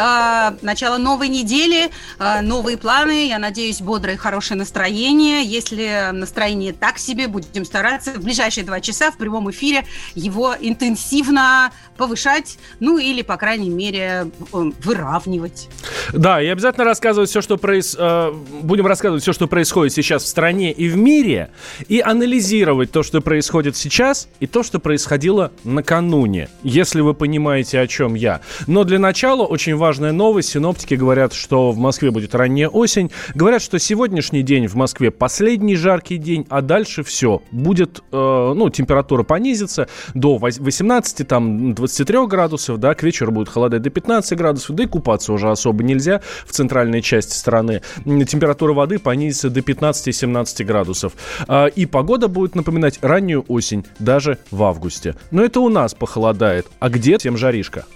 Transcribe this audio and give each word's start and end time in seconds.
А, 0.00 0.54
начало 0.62 0.96
новой 0.96 1.28
недели, 1.28 1.90
а, 2.20 2.40
новые 2.40 2.78
планы, 2.78 3.26
я 3.26 3.40
надеюсь, 3.40 3.80
бодрое 3.80 4.14
и 4.14 4.18
хорошее 4.18 4.56
настроение. 4.56 5.44
Если 5.44 6.10
настроение 6.12 6.72
так 6.72 6.98
себе, 6.98 7.26
будем 7.26 7.64
стараться 7.64 8.12
в 8.12 8.22
ближайшие 8.22 8.64
два 8.64 8.80
часа 8.80 9.10
в 9.10 9.16
прямом 9.16 9.50
эфире 9.50 9.84
его 10.14 10.54
интенсивно 10.58 11.72
повышать, 11.96 12.58
ну 12.78 12.98
или, 12.98 13.22
по 13.22 13.36
крайней 13.36 13.70
мере, 13.70 14.30
выравнивать. 14.52 15.68
Да, 16.12 16.40
и 16.40 16.46
обязательно 16.46 16.84
рассказывать 16.84 17.28
все, 17.28 17.40
что 17.40 17.56
проис... 17.56 17.96
Э, 17.98 18.32
будем 18.62 18.86
рассказывать 18.86 19.22
все, 19.22 19.32
что 19.32 19.48
происходит 19.48 19.92
сейчас 19.94 20.22
в 20.22 20.28
стране 20.28 20.70
и 20.70 20.88
в 20.88 20.96
мире, 20.96 21.50
и 21.88 21.98
анализировать 21.98 22.92
то, 22.92 23.02
что 23.02 23.20
происходит 23.20 23.76
сейчас, 23.76 24.28
и 24.38 24.46
то, 24.46 24.62
что 24.62 24.78
происходило 24.78 25.50
накануне, 25.64 26.48
если 26.62 27.00
вы 27.00 27.14
понимаете, 27.14 27.80
о 27.80 27.88
чем 27.88 28.14
я. 28.14 28.42
Но 28.68 28.84
для 28.84 29.00
начала 29.00 29.42
очень 29.42 29.74
важно 29.74 29.87
важная 29.88 30.12
новость. 30.12 30.50
Синоптики 30.50 30.92
говорят, 30.92 31.32
что 31.32 31.70
в 31.70 31.78
Москве 31.78 32.10
будет 32.10 32.34
ранняя 32.34 32.68
осень. 32.68 33.10
Говорят, 33.34 33.62
что 33.62 33.78
сегодняшний 33.78 34.42
день 34.42 34.66
в 34.66 34.74
Москве 34.74 35.10
последний 35.10 35.76
жаркий 35.76 36.18
день, 36.18 36.46
а 36.50 36.60
дальше 36.60 37.02
все. 37.02 37.40
Будет, 37.52 38.02
э, 38.12 38.52
ну, 38.54 38.68
температура 38.68 39.22
понизится 39.22 39.88
до 40.12 40.36
18, 40.36 41.26
там, 41.26 41.72
23 41.72 42.26
градусов, 42.26 42.78
да, 42.78 42.94
к 42.94 43.02
вечеру 43.02 43.32
будет 43.32 43.48
холодать 43.48 43.80
до 43.80 43.88
15 43.88 44.36
градусов, 44.36 44.76
да 44.76 44.82
и 44.82 44.86
купаться 44.86 45.32
уже 45.32 45.50
особо 45.50 45.82
нельзя 45.82 46.20
в 46.44 46.52
центральной 46.52 47.00
части 47.00 47.32
страны. 47.32 47.80
Температура 48.04 48.74
воды 48.74 48.98
понизится 48.98 49.48
до 49.48 49.60
15-17 49.60 50.64
градусов. 50.64 51.14
Э, 51.48 51.70
и 51.74 51.86
погода 51.86 52.28
будет 52.28 52.54
напоминать 52.54 52.98
раннюю 53.00 53.42
осень, 53.48 53.86
даже 53.98 54.36
в 54.50 54.62
августе. 54.64 55.14
Но 55.30 55.42
это 55.42 55.60
у 55.60 55.70
нас 55.70 55.94
похолодает. 55.94 56.66
А 56.78 56.90
где 56.90 57.16
тем 57.16 57.38
жаришка? 57.38 57.86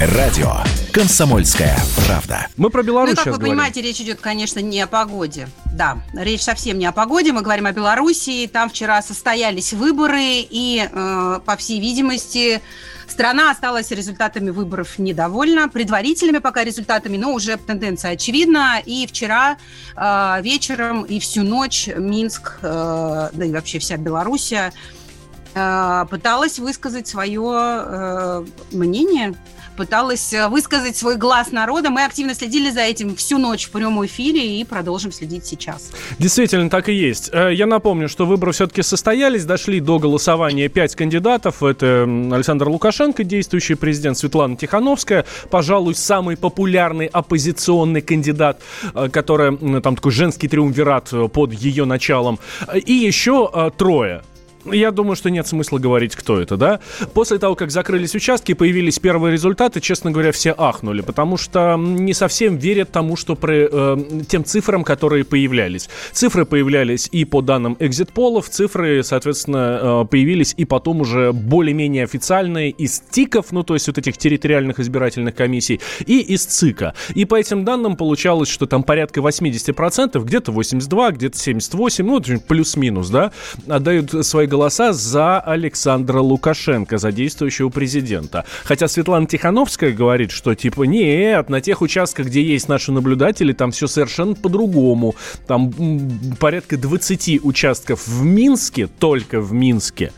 Радио 0.00 0.54
«Комсомольская 0.92 1.76
правда». 2.06 2.46
Мы 2.56 2.70
про 2.70 2.82
Беларусь 2.82 3.10
Ну, 3.10 3.16
как 3.16 3.26
вы 3.26 3.32
говорим. 3.32 3.52
понимаете, 3.52 3.82
речь 3.82 4.00
идет, 4.00 4.20
конечно, 4.20 4.60
не 4.60 4.80
о 4.80 4.86
погоде. 4.86 5.48
Да, 5.74 5.98
речь 6.14 6.42
совсем 6.42 6.78
не 6.78 6.86
о 6.86 6.92
погоде. 6.92 7.32
Мы 7.32 7.42
говорим 7.42 7.66
о 7.66 7.72
Белоруссии. 7.72 8.46
Там 8.46 8.70
вчера 8.70 9.02
состоялись 9.02 9.74
выборы, 9.74 10.22
и, 10.22 10.88
э, 10.90 11.40
по 11.44 11.56
всей 11.56 11.78
видимости, 11.78 12.62
страна 13.06 13.50
осталась 13.50 13.90
результатами 13.90 14.48
выборов 14.48 14.98
недовольна. 14.98 15.68
Предварительными 15.68 16.38
пока 16.38 16.64
результатами, 16.64 17.18
но 17.18 17.34
уже 17.34 17.58
тенденция 17.58 18.12
очевидна. 18.12 18.80
И 18.84 19.06
вчера 19.06 19.58
э, 19.94 20.42
вечером 20.42 21.02
и 21.02 21.18
всю 21.20 21.42
ночь 21.42 21.88
Минск, 21.94 22.60
э, 22.62 23.28
да 23.30 23.44
и 23.44 23.52
вообще 23.52 23.78
вся 23.78 23.98
Белоруссия 23.98 24.72
э, 25.54 26.06
пыталась 26.08 26.58
высказать 26.58 27.06
свое 27.08 27.42
э, 27.52 28.44
мнение 28.72 29.34
пыталась 29.76 30.32
э, 30.32 30.48
высказать 30.48 30.96
свой 30.96 31.16
глаз 31.16 31.52
народа. 31.52 31.90
Мы 31.90 32.04
активно 32.04 32.34
следили 32.34 32.70
за 32.70 32.80
этим 32.80 33.14
всю 33.14 33.38
ночь 33.38 33.66
в 33.66 33.70
прямом 33.70 34.04
эфире 34.06 34.58
и 34.60 34.64
продолжим 34.64 35.12
следить 35.12 35.46
сейчас. 35.46 35.92
Действительно, 36.18 36.68
так 36.70 36.88
и 36.88 36.92
есть. 36.92 37.30
Э, 37.32 37.52
Я 37.52 37.66
напомню, 37.66 38.08
что 38.08 38.26
выборы 38.26 38.52
все-таки 38.52 38.82
состоялись, 38.82 39.44
дошли 39.44 39.80
до 39.80 39.98
голосования 39.98 40.68
пять 40.68 40.96
кандидатов. 40.96 41.62
Это 41.62 42.04
Александр 42.04 42.68
Лукашенко, 42.68 43.22
действующий 43.24 43.74
президент, 43.74 44.18
Светлана 44.18 44.56
Тихановская, 44.56 45.24
пожалуй, 45.50 45.94
самый 45.94 46.36
популярный 46.36 47.06
оппозиционный 47.06 48.00
кандидат, 48.00 48.60
э, 48.94 49.08
которая 49.08 49.56
там 49.80 49.96
такой 49.96 50.12
женский 50.12 50.48
триумвират 50.48 51.12
под 51.32 51.52
ее 51.52 51.84
началом. 51.84 52.38
И 52.74 52.92
еще 52.92 53.72
трое 53.76 54.22
я 54.72 54.90
думаю, 54.90 55.16
что 55.16 55.30
нет 55.30 55.46
смысла 55.46 55.78
говорить, 55.78 56.14
кто 56.16 56.40
это, 56.40 56.56
да? 56.56 56.80
После 57.14 57.38
того, 57.38 57.54
как 57.54 57.70
закрылись 57.70 58.14
участки, 58.14 58.54
появились 58.54 58.98
первые 58.98 59.32
результаты, 59.32 59.80
честно 59.80 60.10
говоря, 60.10 60.32
все 60.32 60.54
ахнули, 60.56 61.02
потому 61.02 61.36
что 61.36 61.76
не 61.76 62.14
совсем 62.14 62.56
верят 62.56 62.90
тому, 62.90 63.16
что 63.16 63.34
при, 63.34 63.68
э, 63.70 64.24
тем 64.28 64.44
цифрам, 64.44 64.84
которые 64.84 65.24
появлялись. 65.24 65.88
Цифры 66.12 66.44
появлялись 66.44 67.08
и 67.12 67.24
по 67.24 67.42
данным 67.42 67.76
экзит-полов, 67.78 68.48
цифры, 68.48 69.02
соответственно, 69.02 70.02
э, 70.02 70.04
появились 70.10 70.54
и 70.56 70.64
потом 70.64 71.00
уже 71.00 71.32
более-менее 71.32 72.04
официальные 72.04 72.70
из 72.70 73.00
ТИКов, 73.10 73.52
ну, 73.52 73.62
то 73.62 73.74
есть 73.74 73.86
вот 73.86 73.98
этих 73.98 74.16
территориальных 74.18 74.80
избирательных 74.80 75.34
комиссий, 75.34 75.80
и 76.06 76.20
из 76.20 76.44
ЦИКа. 76.44 76.94
И 77.14 77.24
по 77.24 77.34
этим 77.36 77.64
данным 77.64 77.96
получалось, 77.96 78.48
что 78.48 78.66
там 78.66 78.82
порядка 78.82 79.20
80%, 79.20 80.22
где-то 80.24 80.52
82, 80.52 81.10
где-то 81.12 81.38
78, 81.38 82.06
ну, 82.06 82.20
плюс-минус, 82.40 83.10
да, 83.10 83.32
отдают 83.66 84.26
свои 84.26 84.46
голоса 84.56 84.94
за 84.94 85.38
Александра 85.38 86.20
Лукашенко, 86.20 86.96
за 86.96 87.12
действующего 87.12 87.68
президента. 87.68 88.46
Хотя 88.64 88.88
Светлана 88.88 89.26
Тихановская 89.26 89.92
говорит, 89.92 90.30
что 90.30 90.54
типа 90.54 90.84
нет, 90.84 91.50
на 91.50 91.60
тех 91.60 91.82
участках, 91.82 92.28
где 92.28 92.42
есть 92.42 92.66
наши 92.66 92.90
наблюдатели, 92.90 93.52
там 93.52 93.70
все 93.70 93.86
совершенно 93.86 94.34
по-другому. 94.34 95.14
Там 95.46 95.74
порядка 96.40 96.78
20 96.78 97.44
участков 97.44 98.06
в 98.06 98.24
Минске, 98.24 98.86
только 98.86 99.42
в 99.42 99.52
Минске. 99.52 100.14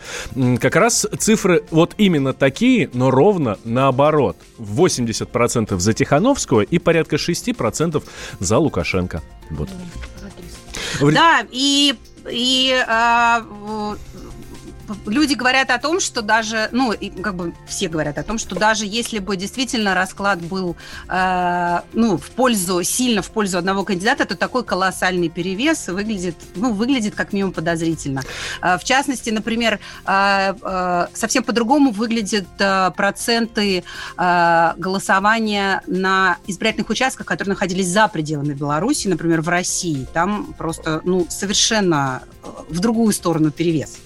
Как 0.60 0.77
раз 0.77 1.04
цифры 1.19 1.65
вот 1.72 1.94
именно 1.98 2.32
такие, 2.32 2.91
но 2.94 3.10
ровно 3.10 3.59
наоборот. 3.65 4.37
80% 4.59 5.77
за 5.81 5.93
Тихановского 5.93 6.60
и 6.60 6.78
порядка 6.78 7.16
6% 7.16 8.04
за 8.38 8.59
Лукашенко. 8.59 9.21
Вот. 9.50 9.69
Да, 11.12 11.44
и, 11.50 11.94
и 12.31 12.84
а, 12.87 13.43
люди 15.06 15.34
говорят 15.34 15.71
о 15.71 15.78
том, 15.78 16.00
что 16.00 16.22
даже, 16.22 16.69
ну, 16.72 16.94
как 17.22 17.34
бы 17.34 17.54
все 17.66 17.88
говорят 17.88 18.19
о 18.19 18.22
том, 18.22 18.38
что 18.38 18.54
даже 18.54 18.87
если 18.87 19.19
бы 19.19 19.37
действительно 19.37 19.94
расклад 19.94 20.41
был, 20.41 20.76
э, 21.09 21.81
ну, 21.93 22.16
в 22.16 22.31
пользу, 22.31 22.82
сильно 22.82 23.22
в 23.22 23.31
пользу 23.31 23.59
одного 23.59 23.84
кандидата, 23.84 24.25
то 24.25 24.37
такой 24.37 24.65
колоссальный 24.65 25.28
перевес 25.28 25.88
выглядит, 25.88 26.37
ну, 26.54 26.72
выглядит 26.72 27.15
как 27.15 27.32
минимум 27.32 27.53
подозрительно. 27.53 28.22
Э, 28.62 28.78
в 28.78 28.84
частности, 28.84 29.31
например, 29.31 29.78
э, 30.06 30.54
э, 30.60 31.06
совсем 31.15 31.43
по-другому 31.43 31.91
выглядят 31.91 32.48
э, 32.59 32.91
проценты 32.97 33.84
э, 34.16 34.72
голосования 34.77 35.82
на 35.87 36.38
избирательных 36.47 36.91
участках, 36.91 37.27
которые 37.27 37.50
находились 37.50 37.88
за 37.88 38.09
пределами 38.09 38.54
Беларуси, 38.54 39.09
например, 39.09 39.43
в 39.43 39.48
России. 39.48 40.06
Там 40.12 40.54
просто, 40.56 41.00
ну, 41.04 41.27
совершенно 41.28 42.22
в 42.69 42.81
другую 42.81 43.12
сторону 43.12 43.50
перевес. 43.50 43.98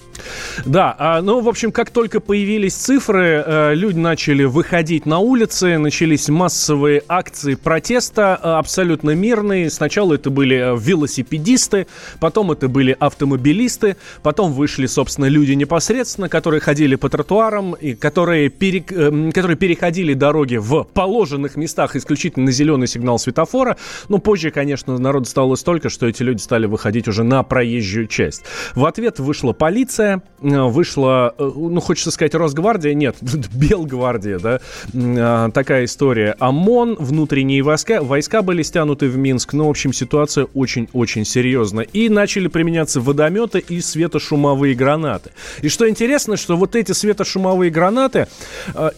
Да, 0.64 0.94
а, 0.98 1.22
ну, 1.22 1.40
в 1.40 1.48
общем, 1.48 1.72
как 1.72 1.90
только 1.90 2.20
появились 2.20 2.74
цифры, 2.74 3.42
э, 3.44 3.74
люди 3.74 3.98
начали 3.98 4.44
выходить 4.44 5.06
на 5.06 5.18
улицы, 5.18 5.78
начались 5.78 6.28
массовые 6.28 7.02
акции 7.08 7.54
протеста, 7.54 8.38
э, 8.42 8.48
абсолютно 8.48 9.10
мирные. 9.10 9.70
Сначала 9.70 10.14
это 10.14 10.30
были 10.30 10.56
э, 10.56 10.76
велосипедисты, 10.78 11.86
потом 12.20 12.52
это 12.52 12.68
были 12.68 12.96
автомобилисты, 12.98 13.96
потом 14.22 14.52
вышли, 14.52 14.86
собственно, 14.86 15.26
люди 15.26 15.52
непосредственно, 15.52 16.28
которые 16.28 16.60
ходили 16.60 16.96
по 16.96 17.08
тротуарам, 17.08 17.74
и 17.74 17.94
которые, 17.94 18.48
пере, 18.50 18.80
которые 18.80 19.56
переходили 19.56 20.14
дороги 20.14 20.56
в 20.56 20.84
положенных 20.84 21.56
местах 21.56 21.96
исключительно 21.96 22.46
на 22.46 22.52
зеленый 22.52 22.86
сигнал 22.86 23.18
светофора. 23.18 23.76
Но 24.08 24.18
позже, 24.18 24.50
конечно, 24.50 24.98
народ 24.98 25.26
стало 25.26 25.54
столько, 25.56 25.88
что 25.88 26.06
эти 26.06 26.22
люди 26.22 26.40
стали 26.40 26.66
выходить 26.66 27.08
уже 27.08 27.24
на 27.24 27.42
проезжую 27.42 28.06
часть. 28.06 28.42
В 28.74 28.84
ответ 28.84 29.18
вышла 29.18 29.52
полиция, 29.52 30.01
вышла, 30.40 31.34
ну, 31.38 31.80
хочется 31.80 32.10
сказать, 32.10 32.34
Росгвардия, 32.34 32.94
нет, 32.94 33.16
Белгвардия, 33.54 34.38
да, 34.38 35.50
такая 35.50 35.84
история. 35.84 36.34
ОМОН, 36.38 36.96
внутренние 36.98 37.62
войска, 37.62 38.02
войска 38.02 38.42
были 38.42 38.62
стянуты 38.62 39.08
в 39.08 39.16
Минск, 39.16 39.52
ну, 39.52 39.66
в 39.66 39.70
общем, 39.70 39.92
ситуация 39.92 40.46
очень-очень 40.54 41.24
серьезная. 41.24 41.86
И 41.92 42.08
начали 42.08 42.48
применяться 42.48 43.00
водометы 43.00 43.58
и 43.60 43.80
светошумовые 43.80 44.74
гранаты. 44.74 45.30
И 45.60 45.68
что 45.68 45.88
интересно, 45.88 46.36
что 46.36 46.56
вот 46.56 46.74
эти 46.76 46.92
светошумовые 46.92 47.70
гранаты 47.70 48.26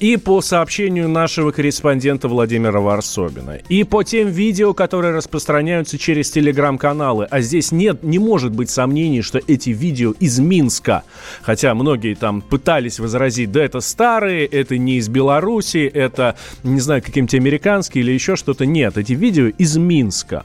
и 0.00 0.16
по 0.16 0.40
сообщению 0.40 1.08
нашего 1.08 1.50
корреспондента 1.50 2.28
Владимира 2.28 2.80
Варсобина, 2.80 3.58
и 3.68 3.84
по 3.84 4.02
тем 4.02 4.28
видео, 4.28 4.74
которые 4.74 5.12
распространяются 5.14 5.98
через 5.98 6.30
телеграм-каналы, 6.30 7.26
а 7.30 7.40
здесь 7.40 7.72
нет, 7.72 8.02
не 8.02 8.18
может 8.18 8.52
быть 8.52 8.70
сомнений, 8.70 9.22
что 9.22 9.40
эти 9.46 9.70
видео 9.70 10.12
из 10.20 10.38
Минска, 10.38 10.93
Минска. 10.94 11.04
Хотя 11.42 11.74
многие 11.74 12.14
там 12.14 12.40
пытались 12.40 12.98
возразить, 12.98 13.50
да 13.52 13.64
это 13.64 13.80
старые, 13.80 14.46
это 14.46 14.78
не 14.78 14.98
из 14.98 15.08
Беларуси, 15.08 15.90
это, 15.92 16.36
не 16.62 16.80
знаю, 16.80 17.02
какие-нибудь 17.02 17.34
американские 17.34 18.04
или 18.04 18.12
еще 18.12 18.36
что-то. 18.36 18.66
Нет, 18.66 18.96
эти 18.96 19.12
видео 19.12 19.46
из 19.46 19.76
Минска. 19.76 20.44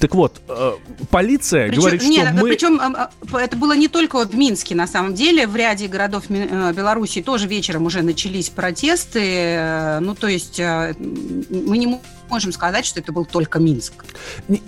Так 0.00 0.14
вот, 0.14 0.40
э, 0.48 0.72
полиция 1.10 1.68
причем, 1.68 1.80
говорит, 1.80 2.00
что 2.00 2.10
нет, 2.10 2.32
мы... 2.32 2.48
Причем 2.48 2.80
э, 2.80 3.08
э, 3.32 3.36
это 3.36 3.54
было 3.54 3.76
не 3.76 3.88
только 3.88 4.24
в 4.24 4.34
Минске, 4.34 4.74
на 4.74 4.86
самом 4.86 5.14
деле. 5.14 5.46
В 5.46 5.54
ряде 5.54 5.88
городов 5.88 6.24
Беларуси 6.30 7.20
тоже 7.20 7.46
вечером 7.46 7.84
уже 7.84 8.00
начались 8.00 8.48
протесты. 8.48 9.98
Ну, 10.00 10.14
то 10.14 10.26
есть 10.26 10.58
мы 10.58 11.76
не 11.76 11.86
можем 11.86 12.00
сказать, 12.52 12.84
что 12.84 13.00
это 13.00 13.12
был 13.12 13.24
только 13.24 13.58
Минск. 13.58 14.04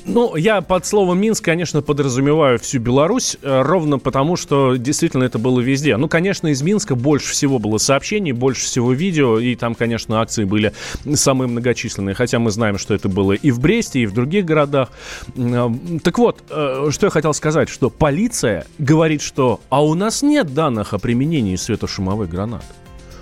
Ну, 0.04 0.36
я 0.36 0.60
под 0.60 0.86
словом 0.86 1.20
Минск, 1.20 1.44
конечно, 1.44 1.82
подразумеваю 1.82 2.58
всю 2.58 2.78
Беларусь, 2.78 3.36
э, 3.42 3.62
ровно 3.62 3.98
потому, 3.98 4.36
что 4.36 4.76
действительно 4.76 5.24
это 5.24 5.38
было 5.38 5.60
везде. 5.60 5.96
Ну, 5.96 6.08
конечно, 6.08 6.48
из 6.48 6.62
Минска 6.62 6.94
больше 6.94 7.32
всего 7.32 7.58
было 7.58 7.78
сообщений, 7.78 8.32
больше 8.32 8.64
всего 8.64 8.92
видео, 8.92 9.38
и 9.38 9.54
там, 9.56 9.74
конечно, 9.74 10.20
акции 10.20 10.44
были 10.44 10.72
самые 11.14 11.48
многочисленные, 11.48 12.14
хотя 12.14 12.38
мы 12.38 12.50
знаем, 12.50 12.78
что 12.78 12.94
это 12.94 13.08
было 13.08 13.32
и 13.32 13.50
в 13.50 13.60
Бресте, 13.60 14.00
и 14.00 14.06
в 14.06 14.12
других 14.12 14.44
городах. 14.44 14.90
Э, 15.36 15.68
так 16.02 16.18
вот, 16.18 16.42
э, 16.50 16.88
что 16.90 17.06
я 17.06 17.10
хотел 17.10 17.34
сказать, 17.34 17.68
что 17.68 17.90
полиция 17.90 18.66
говорит, 18.78 19.22
что 19.22 19.60
«а 19.68 19.84
у 19.84 19.94
нас 19.94 20.22
нет 20.22 20.54
данных 20.54 20.94
о 20.94 20.98
применении 20.98 21.56
светошумовых 21.56 22.28
гранат». 22.28 22.64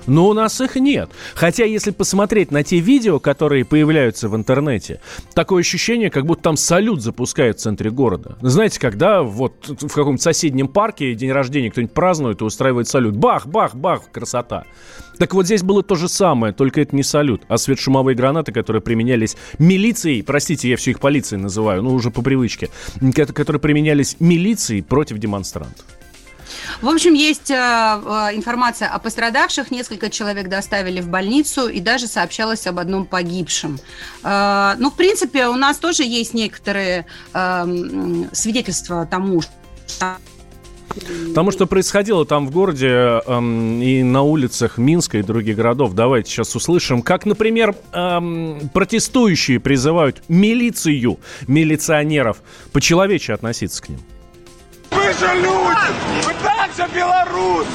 Но 0.06 0.28
у 0.28 0.32
нас 0.34 0.60
их 0.60 0.76
нет. 0.76 1.10
Хотя, 1.34 1.64
если 1.64 1.90
посмотреть 1.90 2.50
на 2.50 2.62
те 2.62 2.78
видео, 2.78 3.18
которые 3.18 3.64
появляются 3.64 4.28
в 4.28 4.36
интернете, 4.36 5.00
такое 5.34 5.60
ощущение, 5.60 6.10
как 6.10 6.26
будто 6.26 6.42
там 6.42 6.56
салют 6.56 7.02
запускают 7.02 7.58
в 7.58 7.60
центре 7.60 7.90
города. 7.90 8.36
Знаете, 8.40 8.78
когда 8.80 9.22
вот 9.22 9.54
в 9.66 9.92
каком-то 9.92 10.22
соседнем 10.22 10.68
парке 10.68 11.14
день 11.14 11.32
рождения 11.32 11.70
кто-нибудь 11.70 11.94
празднует 11.94 12.40
и 12.40 12.44
устраивает 12.44 12.88
салют. 12.88 13.16
Бах, 13.16 13.46
бах, 13.46 13.74
бах, 13.74 14.10
красота. 14.10 14.64
Так 15.18 15.34
вот 15.34 15.46
здесь 15.46 15.62
было 15.62 15.82
то 15.82 15.94
же 15.94 16.08
самое, 16.08 16.52
только 16.52 16.80
это 16.80 16.96
не 16.96 17.02
салют, 17.02 17.42
а 17.48 17.56
светошумовые 17.56 18.16
гранаты, 18.16 18.52
которые 18.52 18.82
применялись 18.82 19.36
милицией, 19.58 20.24
простите, 20.24 20.68
я 20.68 20.76
все 20.76 20.90
их 20.90 21.00
полицией 21.00 21.40
называю, 21.40 21.82
ну 21.82 21.94
уже 21.94 22.10
по 22.10 22.22
привычке, 22.22 22.70
которые 23.14 23.60
применялись 23.60 24.16
милицией 24.18 24.82
против 24.82 25.18
демонстрантов. 25.18 25.84
В 26.80 26.88
общем, 26.88 27.14
есть 27.14 27.50
э, 27.50 27.54
э, 27.54 28.36
информация 28.36 28.88
о 28.88 28.98
пострадавших. 28.98 29.70
Несколько 29.70 30.10
человек 30.10 30.48
доставили 30.48 31.00
в 31.00 31.08
больницу 31.08 31.68
и 31.68 31.80
даже 31.80 32.06
сообщалось 32.06 32.66
об 32.66 32.78
одном 32.78 33.06
погибшем. 33.06 33.78
Э, 34.22 34.74
ну, 34.78 34.90
в 34.90 34.94
принципе, 34.94 35.46
у 35.46 35.56
нас 35.56 35.78
тоже 35.78 36.04
есть 36.04 36.34
некоторые 36.34 37.06
свидетельства 38.32 39.06
тому, 39.06 39.40
что 39.40 40.16
Потому 41.28 41.50
что 41.50 41.66
происходило 41.66 42.24
там 42.24 42.46
в 42.46 42.50
городе 42.50 42.86
эм, 42.86 43.82
и 43.82 44.02
на 44.02 44.22
улицах 44.22 44.78
Минска 44.78 45.18
и 45.18 45.22
других 45.22 45.56
городов. 45.56 45.94
Давайте 45.94 46.30
сейчас 46.30 46.54
услышим, 46.54 47.02
как, 47.02 47.26
например, 47.26 47.74
эм, 47.92 48.70
протестующие 48.72 49.58
призывают 49.58 50.22
милицию, 50.28 51.18
милиционеров 51.48 52.42
по-человече 52.72 53.32
относиться 53.32 53.82
к 53.82 53.88
ним. 53.88 54.00
Вы 54.90 55.12
же 55.12 55.34
люди! 55.40 56.26
Вы 56.26 56.32
также 56.42 56.94
белорусы! 56.94 57.68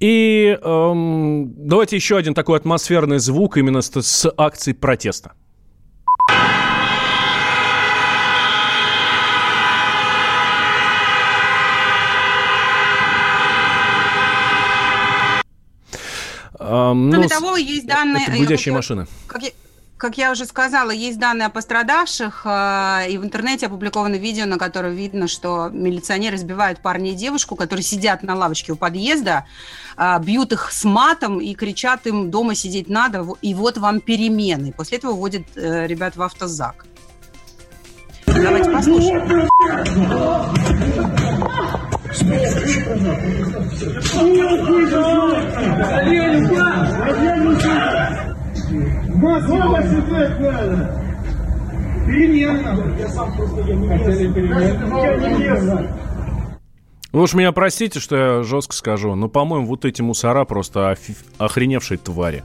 И 0.00 0.58
эм, 0.62 1.54
давайте 1.56 1.96
еще 1.96 2.18
один 2.18 2.34
такой 2.34 2.58
атмосферный 2.58 3.18
звук 3.18 3.56
именно 3.56 3.80
с, 3.80 3.90
с 3.90 4.30
акции 4.36 4.72
протеста. 4.72 5.32
Кроме 16.82 17.16
ну, 17.16 17.28
того, 17.28 17.56
есть 17.56 17.86
данные... 17.86 18.26
Это 18.26 18.36
гудящие 18.36 18.74
машины. 18.74 19.06
Как 19.26 19.42
я, 19.42 19.50
как 19.96 20.18
я 20.18 20.32
уже 20.32 20.44
сказала, 20.44 20.90
есть 20.90 21.18
данные 21.18 21.46
о 21.46 21.50
пострадавших, 21.50 22.42
э, 22.44 23.10
и 23.10 23.16
в 23.16 23.24
интернете 23.24 23.66
опубликовано 23.66 24.16
видео, 24.16 24.44
на 24.44 24.58
котором 24.58 24.94
видно, 24.94 25.28
что 25.28 25.68
милиционеры 25.72 26.36
сбивают 26.36 26.80
парня 26.80 27.12
и 27.12 27.14
девушку, 27.14 27.56
которые 27.56 27.84
сидят 27.84 28.22
на 28.22 28.34
лавочке 28.34 28.72
у 28.72 28.76
подъезда, 28.76 29.46
э, 29.96 30.18
бьют 30.20 30.52
их 30.52 30.72
с 30.72 30.84
матом 30.84 31.40
и 31.40 31.54
кричат 31.54 32.06
им 32.06 32.30
«дома 32.30 32.54
сидеть 32.54 32.88
надо, 32.88 33.26
и 33.40 33.54
вот 33.54 33.78
вам 33.78 34.00
перемены». 34.00 34.72
После 34.72 34.98
этого 34.98 35.12
вводят 35.12 35.44
э, 35.54 35.86
ребят 35.86 36.16
в 36.16 36.22
автозак. 36.22 36.86
Давайте 38.26 38.70
послушаем. 38.70 39.48
Дома 49.46 49.82
сидеть 49.82 50.40
надо! 50.40 51.04
Перемена! 52.06 52.96
Я 52.98 53.08
сам 53.08 53.36
просто. 53.36 53.62
Вы 57.12 57.22
уж 57.22 57.34
меня 57.34 57.52
простите, 57.52 58.00
что 58.00 58.16
я 58.16 58.42
жестко 58.42 58.74
скажу, 58.74 59.14
но, 59.14 59.28
по-моему, 59.28 59.66
вот 59.66 59.84
эти 59.84 60.02
мусора 60.02 60.44
просто 60.44 60.96
охреневшие 61.38 61.96
твари. 61.98 62.42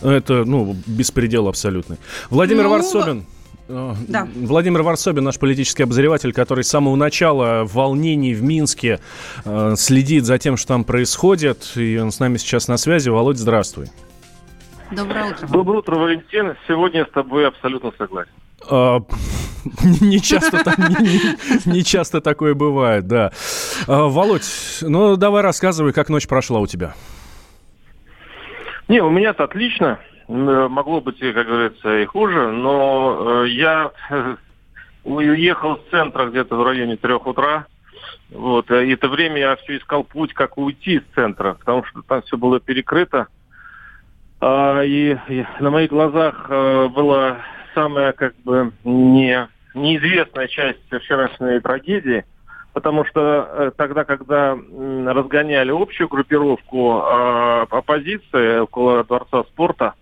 Это, 0.00 0.44
ну, 0.44 0.74
беспредел 0.86 1.48
абсолютный. 1.48 1.98
Владимир 2.30 2.64
ну... 2.64 2.70
Варсобин. 2.70 3.26
Э, 3.70 3.94
да. 4.08 4.26
Владимир 4.34 4.82
Варсобин, 4.82 5.24
наш 5.24 5.38
политический 5.38 5.84
обозреватель, 5.84 6.32
который 6.32 6.64
с 6.64 6.68
самого 6.68 6.96
начала 6.96 7.64
волнений 7.64 8.34
в 8.34 8.42
Минске 8.42 8.98
э, 9.44 9.74
следит 9.76 10.24
за 10.24 10.38
тем, 10.38 10.56
что 10.56 10.68
там 10.68 10.84
происходит. 10.84 11.72
И 11.76 11.96
он 11.98 12.10
с 12.10 12.18
нами 12.18 12.36
сейчас 12.36 12.68
на 12.68 12.76
связи. 12.76 13.08
Володь, 13.08 13.38
здравствуй. 13.38 13.86
Доброе 14.90 15.30
утро. 15.30 15.46
Доброе 15.46 15.78
утро, 15.78 15.96
Валентин. 15.96 16.56
Сегодня 16.66 17.06
с 17.06 17.10
тобой 17.10 17.46
абсолютно 17.46 17.92
согласен. 17.96 18.32
А, 18.68 18.98
не 20.00 20.20
часто, 20.20 20.62
не 21.64 21.84
часто 21.84 22.20
такое 22.20 22.54
бывает, 22.54 23.06
да. 23.06 23.30
А, 23.86 24.08
Володь, 24.08 24.42
ну 24.82 25.16
давай 25.16 25.42
рассказывай, 25.42 25.92
как 25.92 26.08
ночь 26.08 26.26
прошла 26.26 26.58
у 26.58 26.66
тебя. 26.66 26.94
Не, 28.88 29.00
у 29.00 29.10
меня-то 29.10 29.44
отлично. 29.44 30.00
Э, 30.30 30.68
могло 30.68 31.00
быть, 31.00 31.18
как 31.18 31.46
говорится, 31.46 31.98
и 31.98 32.04
хуже, 32.04 32.52
но 32.52 33.42
э, 33.42 33.48
я 33.48 33.90
э, 34.10 34.36
уехал 35.02 35.78
с 35.78 35.90
центра 35.90 36.26
где-то 36.26 36.54
в 36.54 36.62
районе 36.64 36.96
трех 36.96 37.26
утра. 37.26 37.66
Вот, 38.30 38.70
и 38.70 38.92
это 38.92 39.08
время 39.08 39.38
я 39.38 39.56
все 39.56 39.78
искал 39.78 40.04
путь, 40.04 40.32
как 40.32 40.56
уйти 40.56 40.98
из 40.98 41.02
центра, 41.16 41.54
потому 41.54 41.84
что 41.84 42.02
там 42.02 42.22
все 42.22 42.36
было 42.36 42.60
перекрыто. 42.60 43.26
А, 44.40 44.82
и, 44.82 45.16
на 45.58 45.70
моих 45.70 45.90
глазах 45.90 46.48
была 46.48 47.38
самая, 47.74 48.12
как 48.12 48.36
бы, 48.44 48.70
не, 48.84 49.48
неизвестная 49.74 50.46
часть 50.46 50.78
вчерашней 50.92 51.58
трагедии, 51.58 52.24
потому 52.72 53.04
что 53.04 53.72
тогда, 53.76 54.04
когда 54.04 54.56
разгоняли 55.06 55.72
общую 55.72 56.08
группировку 56.08 57.00
а, 57.02 57.62
оппозиции 57.68 58.60
около 58.60 59.02
Дворца 59.02 59.42
спорта, 59.42 59.94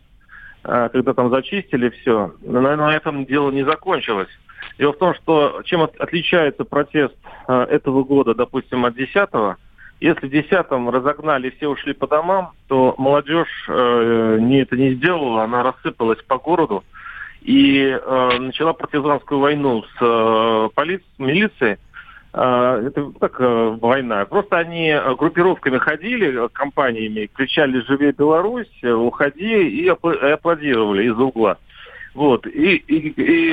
когда 0.63 1.15
там 1.15 1.31
зачистили 1.31 1.89
все, 1.89 2.35
но 2.43 2.61
на 2.61 2.95
этом 2.95 3.25
дело 3.25 3.51
не 3.51 3.65
закончилось. 3.65 4.29
Дело 4.79 4.93
в 4.93 4.99
том, 4.99 5.15
что 5.15 5.63
чем 5.65 5.83
отличается 5.83 6.65
протест 6.65 7.15
а, 7.47 7.65
этого 7.65 8.05
года, 8.05 8.35
допустим, 8.35 8.85
от 8.85 8.97
10-го, 8.97 9.57
если 10.01 10.29
в 10.29 10.33
10-м 10.33 10.91
разогнали, 10.91 11.51
все 11.51 11.69
ушли 11.69 11.93
по 11.93 12.07
домам, 12.07 12.53
то 12.69 12.95
молодежь 12.99 13.67
э, 13.69 14.39
не 14.41 14.61
это 14.63 14.77
не 14.77 14.95
сделала, 14.95 15.43
она 15.43 15.65
рассыпалась 15.65 16.23
по 16.23 16.39
городу 16.39 16.85
и 17.41 17.81
э, 17.81 18.39
начала 18.39 18.75
партизанскую 18.75 19.41
войну 19.41 19.83
с 19.83 19.97
э, 20.01 20.69
полицией, 20.75 21.11
милицией, 21.19 21.79
это 22.33 23.11
как 23.19 23.41
э, 23.41 23.77
война. 23.81 24.25
Просто 24.27 24.59
они 24.59 24.91
э, 24.91 25.15
группировками 25.15 25.79
ходили, 25.79 26.45
э, 26.45 26.49
компаниями, 26.53 27.31
кричали 27.35 27.81
«Живи 27.81 28.13
Беларусь!», 28.13 28.85
«Уходи!» 28.85 29.69
и 29.69 29.89
аплодировали 29.89 31.05
из 31.05 31.19
угла. 31.19 31.57
Вот. 32.15 32.47
И, 32.47 32.77
и, 32.77 33.15
и 33.17 33.51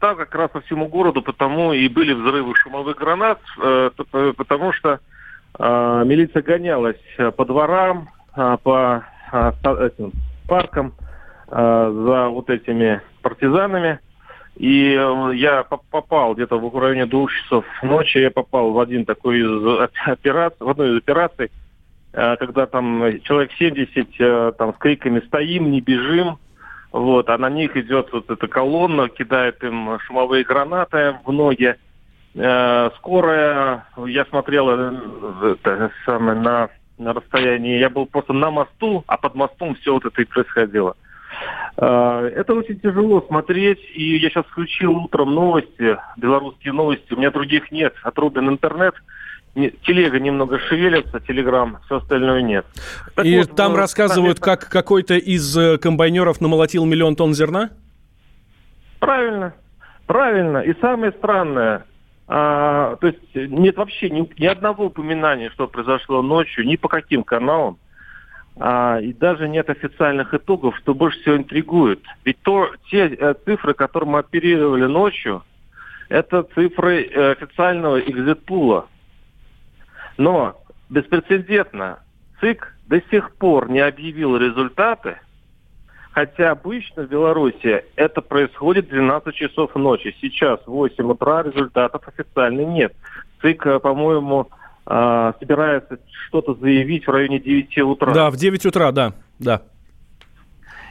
там 0.00 0.16
как 0.16 0.34
раз 0.34 0.50
по 0.50 0.60
всему 0.60 0.88
городу 0.88 1.22
потому 1.22 1.72
и 1.72 1.88
были 1.88 2.12
взрывы 2.12 2.54
шумовых 2.56 2.96
гранат, 2.96 3.40
потому 3.96 4.72
что 4.72 5.00
милиция 5.58 6.42
гонялась 6.42 7.00
по 7.36 7.44
дворам, 7.44 8.08
по 8.34 9.04
этим 9.32 10.12
паркам 10.48 10.92
за 11.50 12.28
вот 12.30 12.50
этими 12.50 13.00
партизанами. 13.22 14.00
И 14.58 14.92
э, 14.92 15.30
я 15.36 15.62
попал 15.62 16.34
где-то 16.34 16.58
в 16.58 16.76
районе 16.76 17.06
двух 17.06 17.30
часов 17.32 17.64
ночи, 17.80 18.18
я 18.18 18.30
попал 18.32 18.72
в 18.72 18.80
один 18.80 19.04
такой 19.04 19.38
из 19.38 19.90
операций, 20.04 20.56
в 20.58 20.68
одну 20.68 20.84
из 20.84 20.96
операций, 20.98 21.52
э, 22.12 22.36
когда 22.36 22.66
там 22.66 23.20
человек 23.22 23.52
70 23.56 24.08
э, 24.18 24.52
там 24.58 24.74
с 24.74 24.78
криками 24.78 25.20
«стоим, 25.20 25.70
не 25.70 25.80
бежим», 25.80 26.38
Вот, 26.90 27.28
а 27.28 27.38
на 27.38 27.50
них 27.50 27.76
идет 27.76 28.08
вот 28.12 28.30
эта 28.30 28.48
колонна, 28.48 29.08
кидает 29.08 29.62
им 29.62 30.00
шумовые 30.00 30.42
гранаты 30.42 31.18
в 31.24 31.30
ноги. 31.32 31.76
Скорая, 32.96 33.84
я 34.06 34.24
смотрел 34.24 34.70
это, 34.70 35.90
самое, 36.06 36.38
на, 36.38 36.68
на 36.98 37.12
расстоянии, 37.12 37.78
я 37.78 37.90
был 37.90 38.06
просто 38.06 38.32
на 38.32 38.50
мосту, 38.50 39.04
а 39.06 39.16
под 39.18 39.34
мостом 39.34 39.74
все 39.74 39.92
вот 39.92 40.04
это 40.06 40.22
и 40.22 40.24
происходило. 40.24 40.96
Э, 41.76 42.30
это 42.34 42.54
очень 42.54 42.80
тяжело 42.80 43.20
смотреть, 43.22 43.80
и 43.94 44.16
я 44.16 44.30
сейчас 44.30 44.44
включил 44.46 44.96
утром 44.96 45.34
новости, 45.34 45.96
белорусские 46.16 46.72
новости, 46.72 47.12
у 47.12 47.16
меня 47.16 47.30
других 47.30 47.70
нет, 47.70 47.94
отрубен 48.02 48.48
интернет– 48.48 48.94
телега 49.54 50.18
немного 50.20 50.58
шевелится, 50.58 51.20
телеграм, 51.20 51.78
все 51.86 51.96
остальное 51.96 52.42
нет. 52.42 52.66
Так 53.14 53.24
И 53.24 53.38
вот, 53.38 53.56
там 53.56 53.72
вот, 53.72 53.78
рассказывают, 53.78 54.40
как 54.40 54.68
какой-то 54.68 55.14
из 55.14 55.56
э, 55.56 55.78
комбайнеров 55.78 56.40
намолотил 56.40 56.84
миллион 56.84 57.16
тонн 57.16 57.34
зерна? 57.34 57.70
Правильно, 59.00 59.54
правильно. 60.06 60.58
И 60.58 60.74
самое 60.80 61.12
странное, 61.12 61.84
а, 62.26 62.96
то 62.96 63.06
есть 63.06 63.34
нет 63.34 63.76
вообще 63.76 64.10
ни, 64.10 64.28
ни 64.40 64.46
одного 64.46 64.86
упоминания, 64.86 65.50
что 65.50 65.66
произошло 65.66 66.22
ночью, 66.22 66.66
ни 66.66 66.76
по 66.76 66.88
каким 66.88 67.24
каналам. 67.24 67.78
А, 68.60 68.98
и 69.00 69.12
даже 69.12 69.48
нет 69.48 69.70
официальных 69.70 70.34
итогов, 70.34 70.76
что 70.78 70.94
больше 70.94 71.20
всего 71.20 71.36
интригует. 71.36 72.02
Ведь 72.24 72.40
то, 72.42 72.70
те 72.90 73.06
э, 73.06 73.34
цифры, 73.44 73.72
которые 73.72 74.10
мы 74.10 74.18
оперировали 74.18 74.86
ночью, 74.86 75.44
это 76.08 76.42
цифры 76.54 77.04
э, 77.04 77.32
официального 77.32 78.00
экзитпула. 78.00 78.88
Но 80.16 80.60
беспрецедентно 80.88 82.00
ЦИК 82.40 82.74
до 82.88 83.00
сих 83.10 83.32
пор 83.36 83.70
не 83.70 83.78
объявил 83.78 84.36
результаты, 84.36 85.18
хотя 86.10 86.50
обычно 86.50 87.04
в 87.04 87.08
Беларуси 87.08 87.84
это 87.94 88.22
происходит 88.22 88.86
в 88.86 88.90
12 88.90 89.34
часов 89.36 89.72
ночи. 89.76 90.16
Сейчас 90.20 90.58
в 90.66 90.70
8 90.72 91.08
утра 91.08 91.44
результатов 91.44 92.02
официально 92.08 92.62
нет. 92.62 92.92
ЦИК, 93.40 93.66
э, 93.66 93.78
по-моему, 93.78 94.48
э, 94.88 95.32
собирается 95.38 95.98
что-то 96.26 96.54
заявить 96.54 97.06
в 97.06 97.10
районе 97.10 97.38
9 97.38 97.78
утра. 97.78 98.12
Да, 98.12 98.30
в 98.30 98.36
9 98.36 98.66
утра, 98.66 98.90
да, 98.92 99.12
да. 99.38 99.62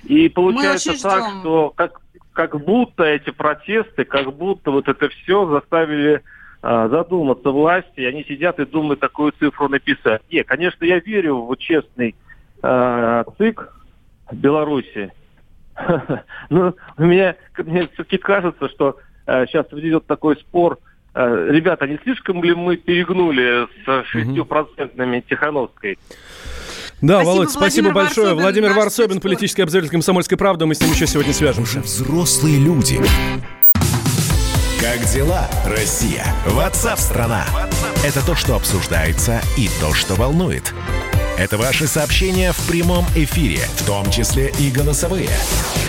И 0.03 0.29
получается 0.29 1.01
так, 1.01 1.23
ждем. 1.23 1.39
что 1.41 1.73
как, 1.75 2.01
как 2.33 2.63
будто 2.63 3.03
эти 3.03 3.31
протесты, 3.31 4.05
как 4.05 4.33
будто 4.33 4.71
вот 4.71 4.87
это 4.87 5.09
все 5.09 5.47
заставили 5.47 6.21
а, 6.61 6.87
задуматься 6.87 7.49
власти, 7.49 8.01
они 8.01 8.23
сидят 8.23 8.59
и 8.59 8.65
думают, 8.65 8.99
такую 8.99 9.33
цифру 9.33 9.67
написать. 9.67 10.21
Нет, 10.31 10.47
конечно, 10.47 10.85
я 10.85 10.99
верю 10.99 11.45
в 11.45 11.55
честный 11.57 12.15
э, 12.61 13.23
ЦИК 13.37 13.73
Беларуси. 14.31 15.11
Но 16.49 16.73
у 16.97 17.03
меня, 17.03 17.35
мне 17.57 17.87
все-таки 17.93 18.17
кажется, 18.17 18.69
что 18.69 18.97
сейчас 19.25 19.65
идет 19.73 20.05
такой 20.05 20.37
спор. 20.37 20.79
Э, 21.19 21.47
ребята, 21.49 21.87
не 21.87 21.97
слишком 22.03 22.43
ли 22.43 22.53
мы 22.53 22.77
перегнули 22.77 23.67
с 23.83 24.05
шестью 24.05 24.45
Тихановской? 25.27 25.97
Да, 27.01 27.15
спасибо, 27.15 27.29
Володь, 27.29 27.49
спасибо 27.49 27.91
большое. 27.91 28.27
Варсобин, 28.27 28.43
Владимир 28.43 28.73
Варсобин, 28.73 29.19
политический 29.19 29.63
обозреватель 29.63 29.91
«Комсомольской 29.91 30.37
правды». 30.37 30.67
Мы 30.67 30.75
с 30.75 30.81
ним 30.81 30.91
еще 30.91 31.07
сегодня 31.07 31.33
свяжемся. 31.33 31.79
Взрослые 31.79 32.59
люди. 32.59 32.99
Как 34.79 34.99
дела, 35.11 35.47
Россия? 35.65 36.23
Ватсап-страна! 36.45 37.45
Это 38.05 38.23
то, 38.23 38.35
что 38.35 38.55
обсуждается 38.55 39.41
и 39.57 39.69
то, 39.81 39.95
что 39.95 40.13
волнует. 40.13 40.71
Это 41.39 41.57
ваши 41.57 41.87
сообщения 41.87 42.51
в 42.51 42.67
прямом 42.67 43.05
эфире, 43.15 43.61
в 43.75 43.87
том 43.87 44.09
числе 44.11 44.51
и 44.59 44.71
голосовые. 44.71 45.29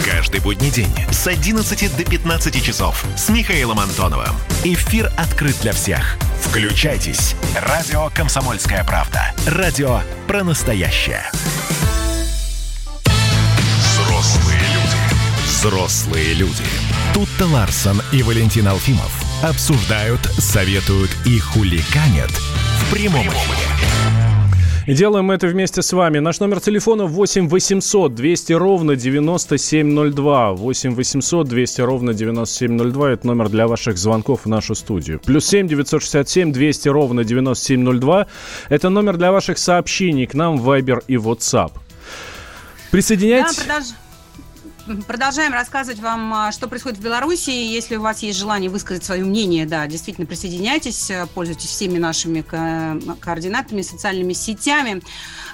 Каждый 0.05 0.41
будний 0.41 0.71
день 0.71 0.93
с 1.11 1.27
11 1.27 1.97
до 1.97 2.05
15 2.05 2.63
часов 2.63 3.05
с 3.17 3.29
Михаилом 3.29 3.81
Антоновым. 3.81 4.35
Эфир 4.65 5.11
открыт 5.17 5.57
для 5.63 5.73
всех. 5.73 6.17
Включайтесь. 6.43 7.35
Радио 7.55 8.11
«Комсомольская 8.15 8.85
правда». 8.85 9.33
Радио 9.47 10.01
про 10.27 10.45
настоящее. 10.45 11.23
Взрослые 13.79 14.61
люди. 14.61 15.45
Взрослые 15.45 16.35
люди. 16.35 16.65
Тут-то 17.15 17.47
Ларсон 17.47 18.01
и 18.13 18.23
Валентин 18.23 18.69
Алфимов 18.69 19.13
обсуждают, 19.43 20.21
советуют 20.39 21.11
и 21.25 21.39
хуликанят 21.39 22.31
в 22.31 22.93
прямом 22.93 23.27
эфире. 23.29 24.18
И 24.89 24.95
делаем 24.95 25.31
это 25.31 25.47
вместе 25.49 25.83
с 25.83 25.93
вами. 25.93 26.19
Наш 26.19 26.41
номер 26.41 26.61
телефона 26.61 27.05
8 27.05 27.49
800 27.51 28.15
200 28.15 28.55
ровно 28.55 28.97
9702. 28.97 30.53
8 30.53 30.95
800 30.95 31.47
200 31.47 31.81
ровно 31.83 32.15
9702. 32.15 33.11
Это 33.11 33.27
номер 33.27 33.51
для 33.51 33.67
ваших 33.67 33.99
звонков 33.99 34.47
в 34.47 34.49
нашу 34.49 34.75
студию. 34.75 35.21
Плюс 35.27 35.47
7 35.47 35.69
967 35.69 36.53
200 36.53 36.89
ровно 36.89 37.23
9702. 37.23 38.27
Это 38.71 38.89
номер 38.89 39.19
для 39.19 39.31
ваших 39.31 39.59
сообщений 39.59 40.27
к 40.27 40.33
нам 40.33 40.59
в 40.59 40.67
Viber 40.71 41.03
и 41.07 41.17
WhatsApp. 41.17 41.73
Присоединяйтесь. 42.91 43.59
Да, 43.69 43.81
Продолжаем 45.07 45.53
рассказывать 45.53 46.01
вам, 46.01 46.33
а, 46.33 46.53
что 46.53 46.69
происходит 46.69 46.99
в 46.99 47.03
Беларуси. 47.03 47.51
Если 47.51 47.97
у 47.97 48.01
вас 48.01 48.23
есть 48.23 48.39
желание 48.39 48.71
высказать 48.71 49.05
свое 49.05 49.25
мнение, 49.25 49.67
да, 49.67 49.87
действительно 49.87 50.27
присоединяйтесь, 50.27 51.11
э, 51.11 51.27
пользуйтесь 51.35 51.69
всеми 51.69 51.99
нашими 51.99 52.41
координатами, 52.41 53.83
социальными 53.83 54.33
сетями. 54.33 55.03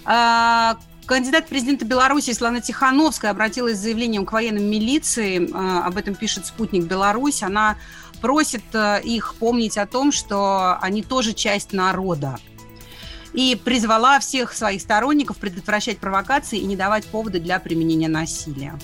А, 0.05 0.77
кандидат 1.07 1.49
президента 1.49 1.85
Беларуси 1.85 2.27
Светлана 2.27 2.61
Тихановская 2.61 3.33
обратилась 3.33 3.79
с 3.79 3.83
заявлением 3.83 4.25
к 4.25 4.33
военным 4.33 4.65
милиции. 4.65 5.51
А, 5.53 5.87
об 5.87 5.97
этом 5.97 6.15
пишет 6.15 6.47
«Спутник 6.47 6.85
Беларусь». 6.85 7.43
Она 7.43 7.77
просит 8.21 8.63
э, 8.73 9.01
их 9.03 9.35
помнить 9.35 9.77
о 9.79 9.87
том, 9.87 10.13
что 10.13 10.79
они 10.81 11.03
тоже 11.03 11.33
часть 11.33 11.73
народа 11.73 12.39
и 13.33 13.61
призвала 13.63 14.21
всех 14.21 14.53
своих 14.53 14.81
сторонников 14.81 15.39
предотвращать 15.39 15.99
провокации 15.99 16.61
и 16.61 16.65
не 16.65 16.77
давать 16.77 17.05
повода 17.07 17.41
для 17.41 17.59
применения 17.59 18.09
насилия. 18.09 18.79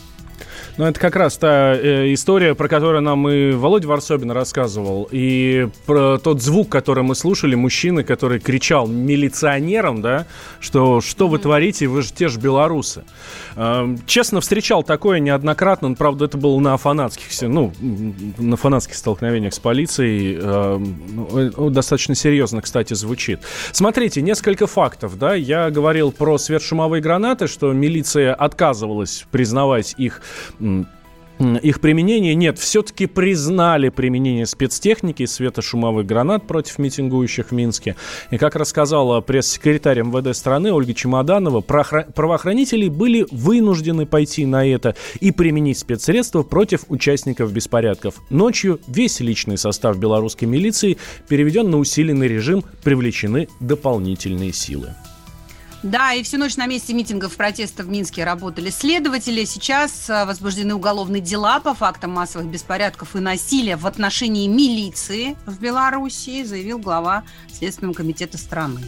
Ну, 0.77 0.85
это 0.87 0.99
как 0.99 1.17
раз 1.17 1.37
та 1.37 1.75
э, 1.75 2.13
история, 2.13 2.55
про 2.55 2.69
которую 2.69 3.03
нам 3.03 3.29
и 3.29 3.53
Володя 3.53 3.89
Варсобин 3.89 4.31
рассказывал. 4.31 5.09
И 5.11 5.69
про 5.87 6.19
тот 6.19 6.43
звук, 6.43 6.69
который 6.69 7.05
мы 7.05 7.15
слушали, 7.15 7.55
мужчины, 7.55 8.05
который 8.05 8.41
кричал 8.41 8.87
милиционерам, 8.87 10.03
да, 10.03 10.27
что 10.61 11.01
что 11.01 11.29
вы 11.29 11.39
творите, 11.39 11.87
вы 11.87 12.03
же 12.03 12.13
те 12.13 12.29
же 12.29 12.39
белорусы. 12.39 13.05
Э, 13.57 13.97
честно, 14.07 14.41
встречал 14.41 14.83
такое 14.83 15.19
неоднократно, 15.19 15.95
правда, 15.95 16.27
это 16.27 16.39
было 16.39 16.59
на 16.61 16.77
фанатских, 16.77 17.27
ну, 17.43 17.73
на 18.39 18.57
фанатских 18.57 18.97
столкновениях 18.97 19.55
с 19.55 19.59
полицией. 19.59 20.39
Э, 20.41 21.71
достаточно 21.71 22.15
серьезно, 22.15 22.63
кстати, 22.63 22.95
звучит. 22.95 23.41
Смотрите, 23.73 24.23
несколько 24.23 24.67
фактов, 24.67 25.19
да, 25.19 25.35
я 25.35 25.71
говорил 25.71 26.13
про 26.13 26.39
светошумовые 26.39 27.03
гранаты, 27.03 27.47
что 27.47 27.73
милиция 27.73 28.35
отказывалась 28.35 29.25
признавать 29.31 29.95
их 29.97 30.23
их 31.63 31.81
применение 31.81 32.35
нет, 32.35 32.59
все-таки 32.59 33.07
признали 33.07 33.89
применение 33.89 34.45
спецтехники 34.45 35.25
светошумовых 35.25 36.05
гранат 36.05 36.47
против 36.47 36.79
митингующих 36.79 37.49
в 37.51 37.53
Минске. 37.53 37.97
И 38.31 38.37
как 38.37 38.57
рассказала 38.57 39.23
пресс-секретарь 39.23 40.03
МВД 40.03 40.37
страны 40.37 40.71
Ольга 40.71 40.93
Чемоданова, 40.93 41.63
правоохранители 41.63 42.89
были 42.89 43.27
вынуждены 43.31 44.05
пойти 44.05 44.45
на 44.45 44.67
это 44.67 44.95
и 45.21 45.33
применить 45.33 45.79
спецсредства 45.79 46.43
против 46.43 46.85
участников 46.89 47.53
беспорядков. 47.53 48.17
Ночью 48.29 48.79
весь 48.87 49.21
личный 49.21 49.57
состав 49.57 49.99
белорусской 49.99 50.47
милиции 50.47 50.99
переведен 51.27 51.71
на 51.71 51.79
усиленный 51.79 52.29
режим, 52.29 52.65
привлечены 52.85 53.49
дополнительные 53.61 54.53
силы. 54.53 54.91
Да, 55.83 56.13
и 56.13 56.23
всю 56.23 56.37
ночь 56.37 56.59
на 56.59 56.67
месте 56.67 56.93
митингов 56.93 57.37
протеста 57.37 57.83
в 57.83 57.89
Минске 57.89 58.25
работали 58.25 58.69
следователи. 58.69 59.47
Сейчас 59.47 60.11
э, 60.11 60.27
возбуждены 60.27 60.75
уголовные 60.75 61.23
дела 61.23 61.59
по 61.59 61.73
фактам 61.73 62.11
массовых 62.11 62.49
беспорядков 62.49 63.17
и 63.17 63.21
насилия 63.21 63.77
в 63.77 63.87
отношении 63.87 64.47
милиции 64.47 65.39
в 65.47 65.59
Беларуси, 65.59 66.45
заявил 66.45 66.79
глава 66.79 67.23
Следственного 67.51 67.95
комитета 67.95 68.37
страны. 68.37 68.81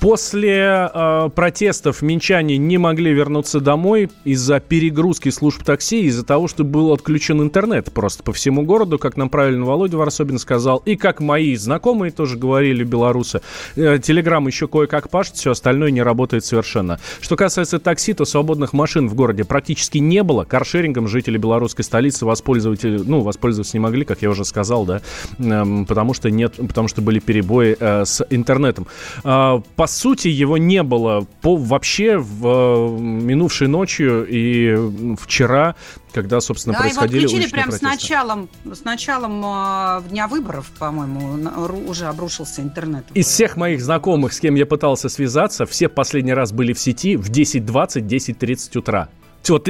После 0.00 0.90
э, 0.92 1.28
протестов 1.34 2.00
минчане 2.00 2.56
не 2.56 2.78
могли 2.78 3.12
вернуться 3.12 3.60
домой 3.60 4.10
из-за 4.24 4.60
перегрузки 4.60 5.28
служб 5.28 5.62
такси, 5.62 6.04
из-за 6.06 6.24
того, 6.24 6.48
что 6.48 6.64
был 6.64 6.94
отключен 6.94 7.42
интернет 7.42 7.92
просто 7.92 8.22
по 8.22 8.32
всему 8.32 8.62
городу, 8.62 8.98
как 8.98 9.18
нам 9.18 9.28
правильно 9.28 9.66
Володя 9.66 9.98
Варсобин 9.98 10.38
сказал, 10.38 10.78
и 10.86 10.96
как 10.96 11.20
мои 11.20 11.54
знакомые 11.54 12.12
тоже 12.12 12.38
говорили 12.38 12.82
белорусы. 12.82 13.42
Э, 13.76 13.98
Телеграм 13.98 14.46
еще 14.46 14.68
кое-как 14.68 15.10
пашет, 15.10 15.34
все 15.34 15.50
остальное 15.50 15.90
не 15.90 16.02
работает 16.02 16.29
работает 16.30 16.44
совершенно. 16.44 16.98
Что 17.20 17.36
касается 17.36 17.78
такси, 17.78 18.14
то 18.14 18.24
свободных 18.24 18.72
машин 18.72 19.08
в 19.08 19.14
городе 19.14 19.44
практически 19.44 19.98
не 19.98 20.22
было. 20.22 20.44
Каршерингом 20.44 21.08
жители 21.08 21.38
белорусской 21.38 21.84
столицы 21.84 22.24
воспользоваться, 22.24 22.88
ну, 22.88 23.20
воспользоваться 23.20 23.76
не 23.76 23.80
могли, 23.80 24.04
как 24.04 24.22
я 24.22 24.30
уже 24.30 24.44
сказал, 24.44 24.84
да, 24.86 25.00
эм, 25.38 25.86
потому 25.86 26.14
что 26.14 26.30
нет, 26.30 26.54
потому 26.56 26.88
что 26.88 27.02
были 27.02 27.18
перебои 27.18 27.76
э, 27.78 28.04
с 28.04 28.24
интернетом. 28.30 28.86
Э, 29.24 29.60
по 29.76 29.86
сути, 29.86 30.28
его 30.28 30.58
не 30.58 30.82
было 30.82 31.26
по, 31.42 31.56
вообще 31.56 32.16
в 32.18 32.46
э, 32.46 33.00
минувшей 33.00 33.68
ночью 33.68 34.26
и 34.28 34.76
вчера 35.20 35.74
когда, 36.12 36.40
собственно, 36.40 36.74
да, 36.74 36.80
происходили 36.80 37.22
его 37.22 37.28
отключили 37.28 37.50
прямо 37.50 37.72
с 37.72 37.82
началом, 37.82 38.48
с 38.64 38.84
началом 38.84 39.42
э, 39.44 40.02
дня 40.08 40.28
выборов, 40.28 40.70
по-моему, 40.78 41.50
уже 41.88 42.06
обрушился 42.06 42.62
интернет. 42.62 43.04
Из 43.14 43.26
всех 43.26 43.56
моих 43.56 43.82
знакомых, 43.82 44.32
с 44.32 44.40
кем 44.40 44.54
я 44.54 44.66
пытался 44.66 45.08
связаться, 45.08 45.66
все 45.66 45.88
последний 45.88 46.34
раз 46.34 46.52
были 46.52 46.72
в 46.72 46.78
сети 46.78 47.16
в 47.16 47.30
10.20, 47.30 48.06
10.30 48.06 48.78
утра. 48.78 49.08
Вот, 49.48 49.68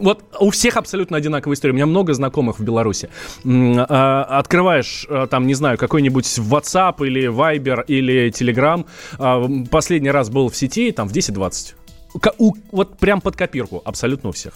вот 0.00 0.24
у 0.40 0.50
всех 0.50 0.76
абсолютно 0.76 1.16
одинаковая 1.16 1.54
история. 1.56 1.72
У 1.72 1.76
меня 1.76 1.86
много 1.86 2.12
знакомых 2.12 2.58
в 2.58 2.64
Беларуси. 2.64 3.08
А, 3.44 4.24
открываешь, 4.24 5.06
а, 5.08 5.26
там, 5.26 5.46
не 5.46 5.54
знаю, 5.54 5.78
какой-нибудь 5.78 6.26
WhatsApp 6.26 7.06
или 7.06 7.28
Viber 7.28 7.84
или 7.86 8.30
Telegram. 8.30 9.66
Последний 9.68 10.10
раз 10.10 10.28
был 10.28 10.48
в 10.48 10.56
сети, 10.56 10.92
там, 10.92 11.08
в 11.08 11.12
10.20. 11.12 11.74
Вот 12.72 12.98
прям 12.98 13.20
под 13.20 13.36
копирку 13.36 13.82
абсолютно 13.84 14.30
у 14.30 14.32
всех. 14.32 14.54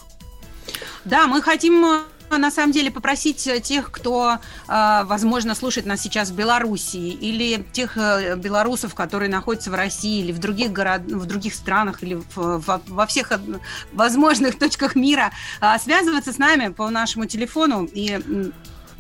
Да, 1.05 1.27
мы 1.27 1.41
хотим 1.41 1.85
э, 1.85 2.37
на 2.37 2.51
самом 2.51 2.73
деле 2.73 2.91
попросить 2.91 3.47
э, 3.47 3.61
тех, 3.61 3.91
кто, 3.91 4.39
э, 4.69 5.05
возможно, 5.05 5.55
слушает 5.55 5.87
нас 5.87 6.01
сейчас 6.01 6.31
в 6.31 6.35
Белоруссии, 6.35 7.09
или 7.09 7.65
тех 7.73 7.97
белорусов, 7.97 8.95
которые 8.95 9.31
находятся 9.31 9.71
в 9.71 9.75
России, 9.75 10.21
или 10.21 10.33
в 10.33 10.39
других, 10.39 10.73
город... 10.73 11.03
в 11.07 11.25
других 11.25 11.55
странах, 11.55 12.03
или 12.03 12.23
в, 12.35 12.81
во 12.87 13.07
всех 13.07 13.33
возможных 13.93 14.59
точках 14.59 14.95
мира, 14.95 15.33
связываться 15.83 16.33
с 16.33 16.39
нами 16.39 16.69
по 16.69 16.91
нашему 16.91 17.27
телефону 17.27 17.89
и 17.91 18.53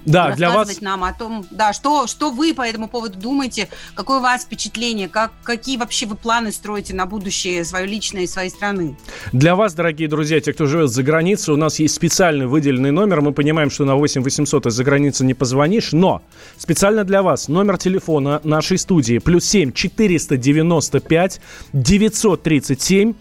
да, 0.04 0.33
для 0.33 0.50
вас... 0.50 0.80
нам 0.80 1.04
о 1.04 1.12
том, 1.12 1.47
да, 1.50 1.73
что, 1.73 2.07
что 2.07 2.30
вы 2.30 2.54
по 2.54 2.62
этому 2.62 2.88
поводу 2.88 3.19
думаете, 3.19 3.69
какое 3.95 4.19
у 4.19 4.23
вас 4.23 4.42
впечатление, 4.42 5.09
как, 5.09 5.33
какие 5.42 5.76
вообще 5.76 6.07
вы 6.07 6.16
планы 6.16 6.52
строите 6.52 6.95
на 6.95 7.07
будущее 7.07 7.64
свое 7.64 7.87
личное 7.87 8.23
и 8.23 8.26
своей 8.26 8.50
страны. 8.50 8.97
Для 9.33 9.54
вас, 9.54 9.75
дорогие 9.75 10.09
друзья, 10.09 10.40
те, 10.40 10.52
кто 10.52 10.66
живет 10.66 10.90
за 10.90 11.02
границей, 11.02 11.54
у 11.54 11.57
нас 11.57 11.78
есть 11.78 11.95
специальный 11.95 12.47
выделенный 12.47 12.90
номер. 12.90 13.21
Мы 13.21 13.33
понимаем, 13.33 13.71
что 13.71 13.85
на 13.85 13.97
8 13.97 14.23
800 14.23 14.66
из-за 14.66 14.85
границы 14.85 15.25
не 15.25 15.35
позвонишь, 15.35 15.92
но 15.92 16.23
специально 16.57 17.04
для 17.04 17.23
вас 17.23 17.49
номер 17.49 17.78
телефона 17.78 18.40
нашей 18.45 18.78
студии 18.78 19.19
плюс 19.19 19.45
7 19.45 19.73
495 19.73 21.40
937 21.73 23.14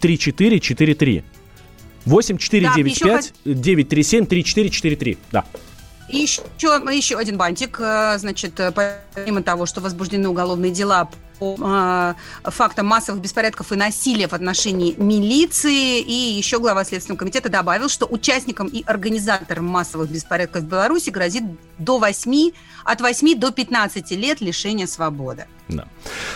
3443. 0.00 1.24
8 2.04 2.38
495 2.38 3.32
да, 3.44 3.52
937 3.52 4.26
3443. 4.26 5.18
Да. 5.32 5.44
И 6.08 6.18
еще, 6.18 6.42
еще 6.58 7.18
один 7.18 7.36
бантик. 7.36 7.78
Э, 7.80 8.16
значит, 8.18 8.58
э, 8.60 8.72
помимо 8.72 9.42
того, 9.42 9.66
что 9.66 9.80
возбуждены 9.80 10.28
уголовные 10.28 10.70
дела 10.72 11.08
по 11.38 11.56
э, 11.58 12.50
фактам 12.50 12.86
массовых 12.86 13.20
беспорядков 13.20 13.72
и 13.72 13.76
насилия 13.76 14.28
в 14.28 14.32
отношении 14.32 14.94
милиции. 14.96 16.00
И 16.00 16.12
еще 16.12 16.58
глава 16.58 16.84
Следственного 16.84 17.18
комитета 17.18 17.48
добавил, 17.48 17.88
что 17.88 18.06
участникам 18.06 18.68
и 18.68 18.84
организаторам 18.84 19.66
массовых 19.66 20.10
беспорядков 20.10 20.62
в 20.62 20.66
Беларуси 20.66 21.10
грозит 21.10 21.44
до 21.78 21.98
8, 21.98 22.50
от 22.84 23.00
8 23.00 23.38
до 23.38 23.50
15 23.50 24.10
лет 24.12 24.40
лишения 24.40 24.86
свободы. 24.86 25.46
Да. 25.68 25.86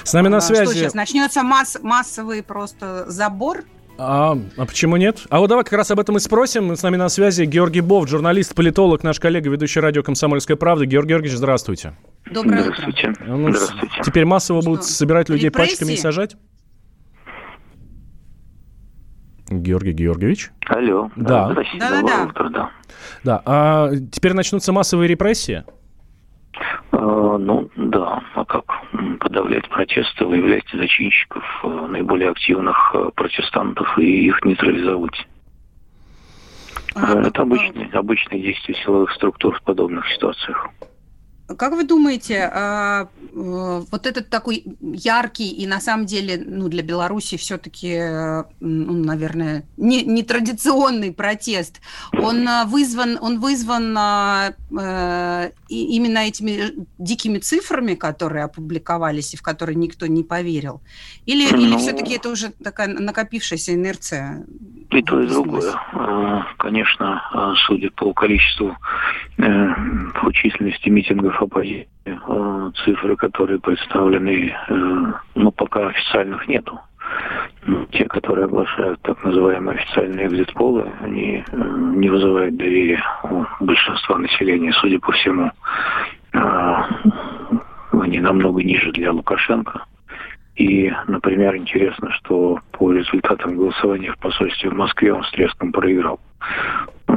С 0.04 0.12
нами 0.12 0.28
на 0.28 0.38
а, 0.38 0.40
связи... 0.40 0.64
Что 0.64 0.74
сейчас, 0.74 0.94
начнется 0.94 1.42
масс, 1.42 1.78
массовый 1.80 2.42
просто 2.42 3.04
забор 3.08 3.64
а, 4.02 4.38
а 4.56 4.64
почему 4.66 4.96
нет? 4.96 5.26
А 5.28 5.40
вот 5.40 5.48
давай 5.48 5.62
как 5.64 5.74
раз 5.74 5.90
об 5.90 6.00
этом 6.00 6.16
и 6.16 6.20
спросим. 6.20 6.74
С 6.74 6.82
нами 6.82 6.96
на 6.96 7.08
связи 7.10 7.44
Георгий 7.44 7.82
Бов, 7.82 8.08
журналист, 8.08 8.54
политолог, 8.54 9.04
наш 9.04 9.20
коллега, 9.20 9.50
ведущий 9.50 9.80
радио 9.80 10.02
«Комсомольская 10.02 10.56
правда». 10.56 10.86
Георгий 10.86 11.10
Георгиевич, 11.10 11.36
здравствуйте. 11.36 11.94
Доброе 12.32 12.62
здравствуйте. 12.62 13.10
утро. 13.10 13.24
Ну, 13.26 13.52
здравствуйте. 13.52 14.02
Теперь 14.02 14.24
массово 14.24 14.62
Что? 14.62 14.70
будут 14.70 14.84
собирать 14.84 15.28
людей 15.28 15.46
Репрессии? 15.50 15.70
пачками 15.72 15.92
и 15.92 15.96
сажать? 15.96 16.36
Георгий 19.50 19.92
Георгиевич? 19.92 20.50
Алло. 20.66 21.10
Да. 21.16 21.48
Да, 21.52 21.62
да, 21.78 22.02
да. 22.02 22.24
Утро, 22.24 22.48
да. 22.50 22.70
Да. 23.24 23.42
А 23.44 23.90
теперь 24.12 24.32
начнутся 24.32 24.72
массовые 24.72 25.08
репрессии? 25.08 25.64
А, 26.92 27.36
ну, 27.38 27.68
да. 27.76 28.22
А 28.34 28.44
как? 28.44 28.64
Подавлять 29.18 29.68
протесты, 29.68 30.24
выявлять 30.24 30.64
зачинщиков, 30.72 31.44
э, 31.62 31.86
наиболее 31.88 32.30
активных 32.30 32.76
э, 32.94 33.10
протестантов 33.14 33.98
и 33.98 34.26
их 34.26 34.44
нейтрализовать. 34.44 35.26
А, 36.94 37.20
Это 37.20 37.42
обычные, 37.42 37.88
обычные 37.92 38.42
действия 38.42 38.74
силовых 38.74 39.12
структур 39.12 39.56
в 39.56 39.62
подобных 39.62 40.08
ситуациях. 40.12 40.68
Как 41.56 41.72
вы 41.72 41.84
думаете, 41.84 42.50
а, 42.52 43.08
э, 43.20 43.82
вот 43.90 44.06
этот 44.06 44.28
такой 44.28 44.64
яркий 44.80 45.50
и 45.50 45.66
на 45.66 45.80
самом 45.80 46.06
деле 46.06 46.42
ну, 46.44 46.68
для 46.68 46.82
Беларуси 46.82 47.36
все-таки, 47.36 47.98
ну, 48.60 48.92
наверное, 49.04 49.64
не, 49.76 50.04
не 50.04 50.22
традиционный 50.22 51.12
протест, 51.12 51.80
он 52.12 52.48
вызван, 52.66 53.18
он 53.20 53.40
вызван 53.40 53.96
э, 53.98 55.50
именно 55.68 56.18
этими 56.18 56.86
дикими 56.98 57.38
цифрами, 57.38 57.94
которые 57.94 58.44
опубликовались 58.44 59.34
и 59.34 59.36
в 59.36 59.42
которые 59.42 59.76
никто 59.76 60.06
не 60.06 60.22
поверил? 60.22 60.80
Или, 61.26 61.50
ну, 61.50 61.58
или 61.58 61.76
все-таки 61.78 62.14
это 62.14 62.30
уже 62.30 62.50
такая 62.62 62.88
накопившаяся 62.88 63.74
инерция? 63.74 64.46
И 64.90 65.02
то, 65.02 65.20
и 65.20 65.26
другое. 65.28 65.72
А, 65.92 66.46
конечно, 66.58 67.22
а, 67.32 67.54
судя 67.66 67.90
по 67.90 68.12
количеству, 68.12 68.76
э, 69.38 69.68
по 70.20 70.32
численности 70.32 70.88
митингов 70.88 71.40
оппозиции, 71.40 71.88
а, 72.06 72.72
цифры, 72.84 73.14
которые 73.14 73.60
представлены, 73.60 74.52
э, 74.68 75.12
ну, 75.36 75.52
пока 75.52 75.88
официальных 75.88 76.48
нету. 76.48 76.80
Те, 77.92 78.04
которые 78.06 78.46
оглашают 78.46 79.00
так 79.02 79.22
называемые 79.22 79.78
официальные 79.78 80.26
экзит-полы, 80.26 80.90
они 81.02 81.44
э, 81.46 81.56
не 81.96 82.08
вызывают 82.08 82.56
доверия 82.56 83.04
у 83.24 83.44
большинства 83.60 84.18
населения, 84.18 84.72
судя 84.72 84.98
по 84.98 85.12
всему. 85.12 85.52
Они 86.32 88.18
намного 88.18 88.62
ниже 88.62 88.90
для 88.92 89.12
Лукашенко. 89.12 89.84
И, 90.60 90.92
например, 91.06 91.56
интересно, 91.56 92.12
что 92.12 92.58
по 92.72 92.92
результатам 92.92 93.56
голосования 93.56 94.12
в 94.12 94.18
посольстве 94.18 94.68
в 94.68 94.74
Москве 94.74 95.10
он 95.14 95.24
с 95.24 95.30
треском 95.30 95.72
проиграл. 95.72 96.20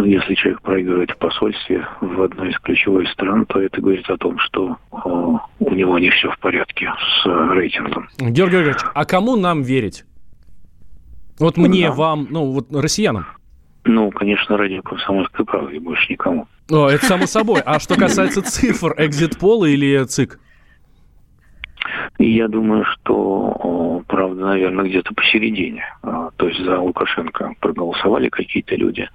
Если 0.01 0.35
человек 0.35 0.61
проигрывает 0.61 1.11
в 1.11 1.17
посольстве 1.17 1.85
в 1.99 2.21
одной 2.21 2.51
из 2.51 2.59
ключевых 2.59 3.09
стран, 3.09 3.45
то 3.47 3.59
это 3.59 3.81
говорит 3.81 4.09
о 4.09 4.15
том, 4.15 4.39
что 4.39 4.77
о, 4.91 5.39
у 5.59 5.73
него 5.73 5.99
не 5.99 6.09
все 6.11 6.31
в 6.31 6.39
порядке 6.39 6.89
с 6.97 7.25
рейтингом. 7.25 8.07
Георгий 8.17 8.53
Георгиевич, 8.53 8.81
а 8.93 9.03
кому 9.03 9.35
нам 9.35 9.61
верить? 9.61 10.05
Вот 11.37 11.57
мне, 11.57 11.89
да. 11.89 11.95
вам, 11.95 12.27
ну, 12.29 12.49
вот 12.53 12.73
россиянам. 12.73 13.25
Ну, 13.83 14.09
конечно, 14.11 14.55
радио 14.55 14.81
«Комсомольской 14.83 15.43
правды», 15.43 15.81
больше 15.81 16.13
никому. 16.13 16.47
О, 16.71 16.87
это 16.87 17.05
само 17.05 17.25
собой. 17.25 17.59
А 17.65 17.81
что 17.81 17.95
касается 17.95 18.41
цифр, 18.41 18.95
экзит-пола 18.97 19.65
или 19.65 20.05
ЦИК? 20.05 20.39
И 22.17 22.31
я 22.31 22.47
думаю, 22.47 22.85
что 22.85 24.03
правда, 24.07 24.45
наверное, 24.45 24.85
где-то 24.85 25.13
посередине. 25.13 25.83
А, 26.03 26.29
то 26.37 26.47
есть 26.47 26.59
за 26.59 26.79
Лукашенко 26.79 27.53
проголосовали 27.59 28.29
какие-то 28.29 28.75
люди, 28.75 29.09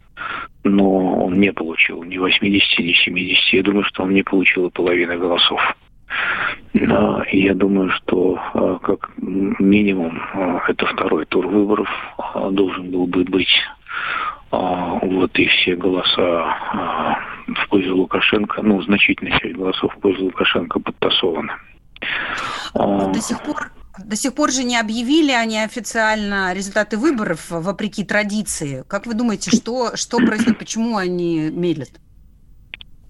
но 0.64 1.24
он 1.24 1.38
не 1.38 1.52
получил 1.52 2.02
ни 2.02 2.18
80, 2.18 2.78
ни 2.80 2.92
70. 2.92 3.52
Я 3.52 3.62
думаю, 3.62 3.84
что 3.84 4.02
он 4.02 4.12
не 4.12 4.22
получил 4.22 4.66
и 4.66 4.70
половины 4.70 5.16
голосов. 5.16 5.60
И 6.72 7.42
я 7.42 7.54
думаю, 7.54 7.90
что 7.90 8.38
а, 8.54 8.78
как 8.78 9.10
минимум 9.18 10.20
а, 10.34 10.62
это 10.68 10.86
второй 10.86 11.26
тур 11.26 11.46
выборов 11.46 11.88
должен 12.50 12.90
был 12.90 13.06
бы 13.06 13.24
быть. 13.24 13.52
Вот 14.50 15.38
и 15.38 15.44
все 15.44 15.76
голоса 15.76 16.56
в 17.46 17.68
пользу 17.68 17.96
Лукашенко, 17.96 18.62
ну, 18.62 18.80
значительная 18.80 19.38
часть 19.38 19.54
голосов 19.54 19.94
в 19.94 20.00
пользу 20.00 20.24
Лукашенко 20.24 20.80
подтасованы. 22.72 23.14
До 23.14 23.20
сих 23.20 23.42
пор 23.42 23.72
до 24.04 24.14
сих 24.14 24.34
пор 24.34 24.52
же 24.52 24.62
не 24.62 24.78
объявили 24.78 25.32
они 25.32 25.58
официально 25.58 26.52
результаты 26.54 26.96
выборов, 26.96 27.50
вопреки 27.50 28.04
традиции. 28.04 28.84
Как 28.88 29.06
вы 29.06 29.14
думаете, 29.14 29.50
что, 29.50 29.96
что 29.96 30.18
происходит, 30.18 30.58
почему 30.58 30.96
они 30.96 31.50
медлят? 31.50 31.90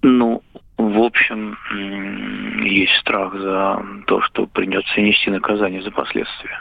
Ну, 0.01 0.41
в 0.77 0.99
общем, 0.99 1.57
есть 2.63 2.93
страх 3.01 3.33
за 3.33 3.85
то, 4.07 4.21
что 4.21 4.47
придется 4.47 4.99
нести 4.99 5.29
наказание 5.29 5.83
за 5.83 5.91
последствия. 5.91 6.59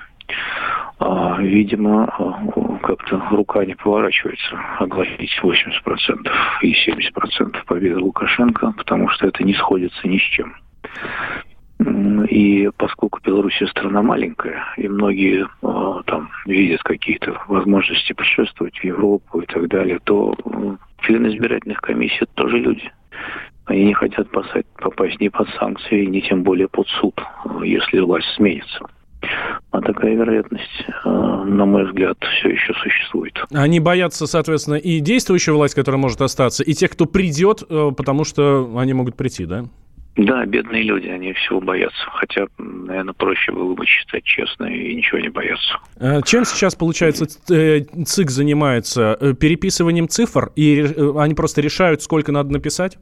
А, 0.98 1.40
видимо, 1.40 2.04
а, 2.04 2.78
как-то 2.82 3.22
рука 3.30 3.64
не 3.64 3.74
поворачивается 3.74 4.58
огласить 4.78 5.30
80% 5.40 6.28
и 6.62 6.74
70% 6.74 7.64
победы 7.64 7.98
Лукашенко, 7.98 8.72
потому 8.76 9.08
что 9.10 9.28
это 9.28 9.44
не 9.44 9.54
сходится 9.54 10.06
ни 10.06 10.18
с 10.18 10.22
чем. 10.22 10.54
И 12.28 12.70
поскольку 12.76 13.20
Беларусь 13.24 13.60
страна 13.70 14.02
маленькая, 14.02 14.62
и 14.76 14.88
многие 14.88 15.46
э, 15.46 16.02
там 16.06 16.30
видят 16.44 16.82
какие-то 16.82 17.40
возможности 17.46 18.12
путешествовать 18.12 18.76
в 18.76 18.84
Европу 18.84 19.40
и 19.40 19.46
так 19.46 19.68
далее, 19.68 20.00
то 20.02 20.34
члены 21.02 21.28
избирательных 21.28 21.80
комиссий 21.80 22.18
это 22.20 22.32
тоже 22.34 22.58
люди. 22.58 22.90
Они 23.66 23.84
не 23.84 23.94
хотят 23.94 24.30
попасть, 24.30 24.66
попасть 24.76 25.20
ни 25.20 25.28
под 25.28 25.48
санкции, 25.50 26.06
ни 26.06 26.20
тем 26.20 26.42
более 26.42 26.68
под 26.68 26.88
суд, 27.00 27.14
если 27.62 28.00
власть 28.00 28.28
сменится. 28.34 28.86
А 29.70 29.80
такая 29.80 30.14
вероятность, 30.14 30.84
э, 31.04 31.08
на 31.08 31.64
мой 31.66 31.86
взгляд, 31.86 32.16
все 32.38 32.50
еще 32.50 32.72
существует. 32.74 33.34
Они 33.52 33.78
боятся, 33.78 34.26
соответственно, 34.26 34.76
и 34.76 35.00
действующая 35.00 35.52
власть, 35.52 35.74
которая 35.74 36.00
может 36.00 36.20
остаться, 36.22 36.64
и 36.64 36.72
тех, 36.72 36.90
кто 36.90 37.06
придет, 37.06 37.62
э, 37.68 37.90
потому 37.96 38.24
что 38.24 38.76
они 38.78 38.94
могут 38.94 39.16
прийти, 39.16 39.44
да? 39.44 39.64
Да, 40.18 40.44
бедные 40.44 40.82
люди, 40.82 41.06
они 41.06 41.32
всего 41.32 41.60
боятся. 41.60 42.10
Хотя, 42.10 42.48
наверное, 42.58 43.14
проще 43.14 43.52
было 43.52 43.72
бы 43.74 43.86
читать 43.86 44.24
честно 44.24 44.64
и 44.64 44.94
ничего 44.94 45.20
не 45.20 45.28
бояться. 45.28 45.78
Э, 46.00 46.20
чем 46.26 46.44
сейчас, 46.44 46.74
получается, 46.74 47.26
ЦИК 47.26 48.30
занимается? 48.30 49.36
Переписыванием 49.38 50.08
цифр? 50.08 50.50
И 50.56 50.84
они 51.16 51.34
просто 51.34 51.60
решают, 51.60 52.02
сколько 52.02 52.32
надо 52.32 52.52
написать? 52.52 52.98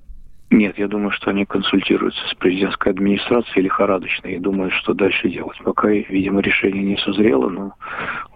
Нет, 0.51 0.79
я 0.79 0.87
думаю, 0.87 1.11
что 1.11 1.31
они 1.31 1.45
консультируются 1.45 2.21
с 2.29 2.35
президентской 2.35 2.91
администрацией 2.91 3.65
лихорадочно 3.65 4.29
и 4.29 4.39
думают, 4.39 4.73
что 4.75 4.95
дальше 4.95 5.29
делать. 5.29 5.59
Пока, 5.65 5.89
видимо, 5.89 6.41
решение 6.41 6.85
не 6.85 6.97
созрело, 6.99 7.49
но 7.49 7.73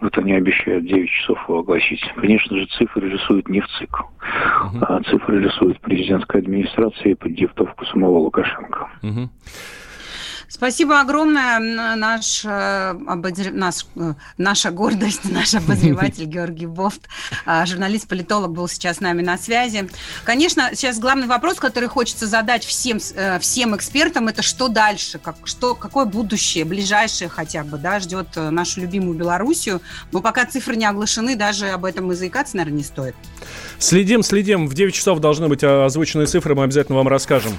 вот 0.00 0.18
они 0.18 0.32
обещают 0.32 0.86
9 0.86 1.08
часов 1.08 1.38
его 1.48 1.60
огласить. 1.60 2.02
Конечно 2.16 2.56
же, 2.56 2.66
цифры 2.66 3.10
рисуют 3.10 3.48
не 3.48 3.60
в 3.60 3.68
ЦИК, 3.78 3.96
а 4.81 5.03
цифры 5.05 5.42
рисует 5.42 5.81
президентская 5.81 6.42
администрация 6.42 7.16
под 7.16 7.35
диктовку 7.35 7.85
самого 7.87 8.18
Лукашенко. 8.18 8.88
Uh-huh. 9.03 9.29
Спасибо 10.50 11.00
огромное. 11.00 11.60
Наш, 11.94 12.44
э, 12.44 12.90
обозр... 13.06 13.52
наш, 13.52 13.86
э, 13.94 14.14
наша 14.36 14.72
гордость, 14.72 15.24
наш 15.30 15.54
обозреватель 15.54 16.24
Георгий 16.26 16.66
Бофт, 16.66 17.02
э, 17.46 17.64
журналист-политолог, 17.66 18.50
был 18.50 18.66
сейчас 18.66 18.96
с 18.96 19.00
нами 19.00 19.22
на 19.22 19.38
связи. 19.38 19.88
Конечно, 20.24 20.70
сейчас 20.74 20.98
главный 20.98 21.28
вопрос, 21.28 21.60
который 21.60 21.88
хочется 21.88 22.26
задать 22.26 22.64
всем, 22.64 22.98
всем 23.40 23.76
экспертам, 23.76 24.26
это 24.26 24.42
что 24.42 24.66
дальше, 24.66 25.20
как, 25.20 25.36
что, 25.44 25.76
какое 25.76 26.04
будущее, 26.04 26.64
ближайшее 26.64 27.28
хотя 27.28 27.62
бы, 27.62 27.78
да, 27.78 28.00
ждет 28.00 28.34
нашу 28.34 28.80
любимую 28.80 29.16
Белоруссию. 29.16 29.80
Но 30.10 30.20
пока 30.20 30.46
цифры 30.46 30.74
не 30.74 30.84
оглашены, 30.84 31.36
даже 31.36 31.68
об 31.68 31.84
этом 31.84 32.10
и 32.10 32.16
заикаться, 32.16 32.56
наверное, 32.56 32.78
не 32.78 32.84
стоит. 32.84 33.14
Следим, 33.78 34.24
следим. 34.24 34.66
В 34.66 34.74
9 34.74 34.92
часов 34.92 35.20
должны 35.20 35.46
быть 35.46 35.62
озвученные 35.62 36.26
цифры, 36.26 36.56
мы 36.56 36.64
обязательно 36.64 36.98
вам 36.98 37.06
расскажем. 37.06 37.52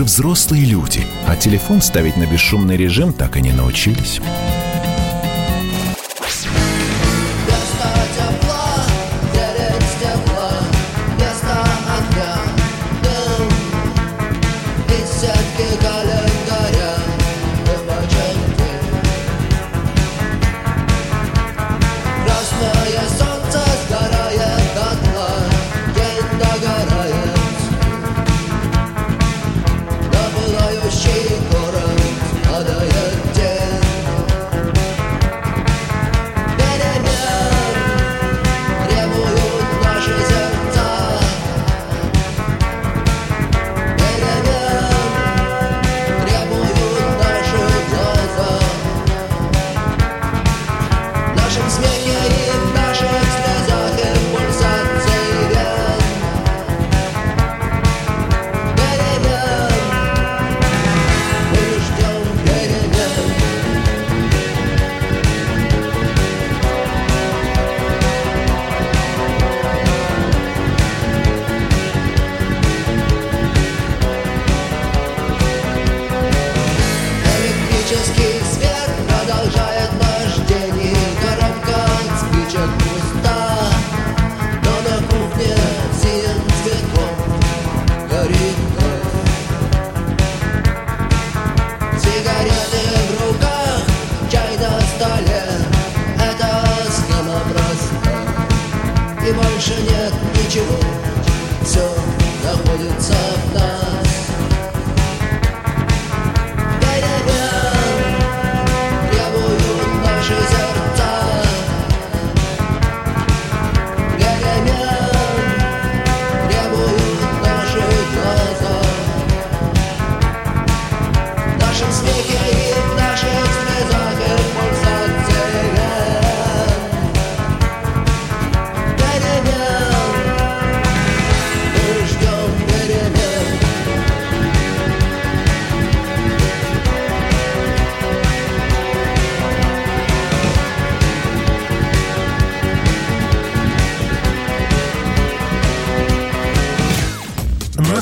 Же 0.00 0.04
взрослые 0.04 0.64
люди, 0.64 1.02
а 1.26 1.36
телефон 1.36 1.82
ставить 1.82 2.16
на 2.16 2.24
бесшумный 2.24 2.74
режим 2.74 3.12
так 3.12 3.36
и 3.36 3.42
не 3.42 3.52
научились. 3.52 4.18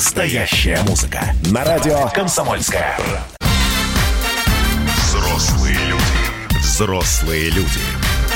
Настоящая 0.09 0.81
музыка. 0.87 1.35
На 1.51 1.63
радио 1.63 2.07
«Комсомольская». 2.07 2.97
Взрослые 4.97 5.77
люди. 5.85 6.59
Взрослые 6.59 7.49
люди. 7.51 7.79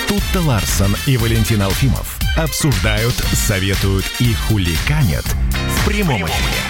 Тут-то 0.08 0.42
Ларсон 0.42 0.96
и 1.08 1.18
Валентин 1.18 1.64
Алфимов 1.64 2.20
обсуждают, 2.38 3.16
советуют 3.16 4.06
и 4.20 4.36
хуликанят 4.36 5.26
в 5.26 5.88
прямом 5.88 6.24
эфире. 6.24 6.63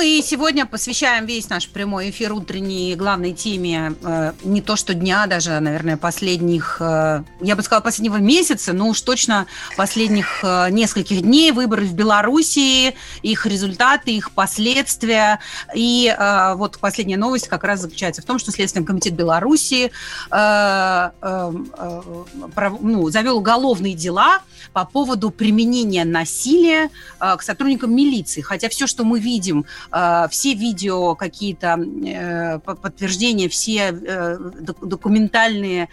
И 0.00 0.22
сегодня 0.22 0.64
посвящаем 0.64 1.26
весь 1.26 1.50
наш 1.50 1.68
прямой 1.68 2.08
эфир 2.08 2.32
утренней 2.32 2.94
главной 2.94 3.34
теме 3.34 3.94
э, 4.02 4.32
не 4.42 4.62
то 4.62 4.74
что 4.74 4.94
дня, 4.94 5.26
даже, 5.26 5.60
наверное, 5.60 5.98
последних, 5.98 6.78
э, 6.80 7.22
я 7.42 7.56
бы 7.56 7.62
сказала, 7.62 7.82
последнего 7.82 8.16
месяца, 8.16 8.72
но 8.72 8.88
уж 8.88 9.02
точно 9.02 9.46
последних 9.76 10.42
э, 10.42 10.70
нескольких 10.70 11.20
дней 11.20 11.52
выборы 11.52 11.84
в 11.84 11.92
Белоруссии, 11.92 12.96
их 13.20 13.44
результаты, 13.44 14.12
их 14.12 14.30
последствия. 14.30 15.40
И 15.74 16.14
э, 16.16 16.54
вот 16.54 16.78
последняя 16.78 17.18
новость 17.18 17.48
как 17.48 17.64
раз 17.64 17.80
заключается 17.80 18.22
в 18.22 18.24
том, 18.24 18.38
что 18.38 18.52
Следственный 18.52 18.86
комитет 18.86 19.12
Белоруссии 19.12 19.90
э, 20.30 21.10
э, 21.20 21.52
э, 21.78 22.70
ну, 22.80 23.10
завел 23.10 23.36
уголовные 23.36 23.94
дела 23.94 24.40
по 24.72 24.84
поводу 24.84 25.30
применения 25.30 26.04
насилия 26.04 26.90
э, 27.20 27.36
к 27.36 27.42
сотрудникам 27.42 27.94
милиции. 27.94 28.40
Хотя 28.40 28.68
все, 28.68 28.86
что 28.86 29.04
мы 29.04 29.20
видим 29.20 29.64
Э, 29.92 30.26
все 30.30 30.54
видео 30.54 31.14
какие-то 31.14 31.78
э, 31.78 32.58
подтверждения, 32.58 33.48
все 33.48 33.92
документальные 33.92 35.88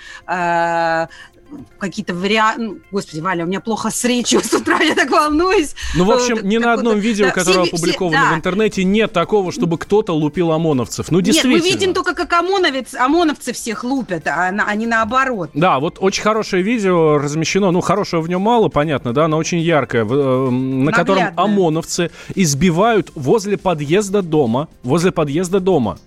какие-то 1.79 2.13
варианты... 2.13 2.61
Ну, 2.61 2.77
господи, 2.91 3.21
Валя, 3.21 3.45
у 3.45 3.47
меня 3.47 3.59
плохо 3.59 3.89
с 3.89 4.03
речью 4.03 4.41
с 4.43 4.53
утра, 4.53 4.79
я 4.79 4.95
так 4.95 5.09
волнуюсь. 5.09 5.75
Ну, 5.95 6.05
в 6.05 6.11
общем, 6.11 6.47
ни 6.47 6.57
на 6.57 6.73
одном 6.73 6.99
видео, 6.99 7.31
которое 7.31 7.67
опубликовано 7.67 8.33
в 8.33 8.35
интернете, 8.35 8.83
нет 8.83 9.13
такого, 9.13 9.51
чтобы 9.51 9.77
кто-то 9.77 10.13
лупил 10.13 10.51
ОМОНовцев. 10.51 11.11
Ну, 11.11 11.21
действительно. 11.21 11.55
Нет, 11.55 11.63
мы 11.63 11.69
видим 11.69 11.93
только, 11.93 12.13
как 12.13 12.33
ОМОНовец, 12.33 12.93
ОМОНовцы 12.95 13.53
всех 13.53 13.83
лупят, 13.83 14.27
а, 14.27 14.47
а 14.49 14.75
не 14.75 14.87
наоборот. 14.87 15.51
Да, 15.53 15.79
вот 15.79 15.97
очень 15.99 16.23
хорошее 16.23 16.63
видео 16.63 17.17
размещено. 17.17 17.71
Ну, 17.71 17.81
хорошего 17.81 18.21
в 18.21 18.29
нем 18.29 18.41
мало, 18.41 18.69
понятно, 18.69 19.13
да, 19.13 19.27
но 19.27 19.37
очень 19.37 19.59
яркое, 19.59 20.05
э, 20.05 20.49
на 20.49 20.91
котором 20.91 21.33
ОМОНовцы 21.35 22.11
избивают 22.35 23.11
возле 23.15 23.57
подъезда 23.57 24.21
дома, 24.21 24.67
возле 24.83 25.11
подъезда 25.11 25.59
дома 25.59 25.97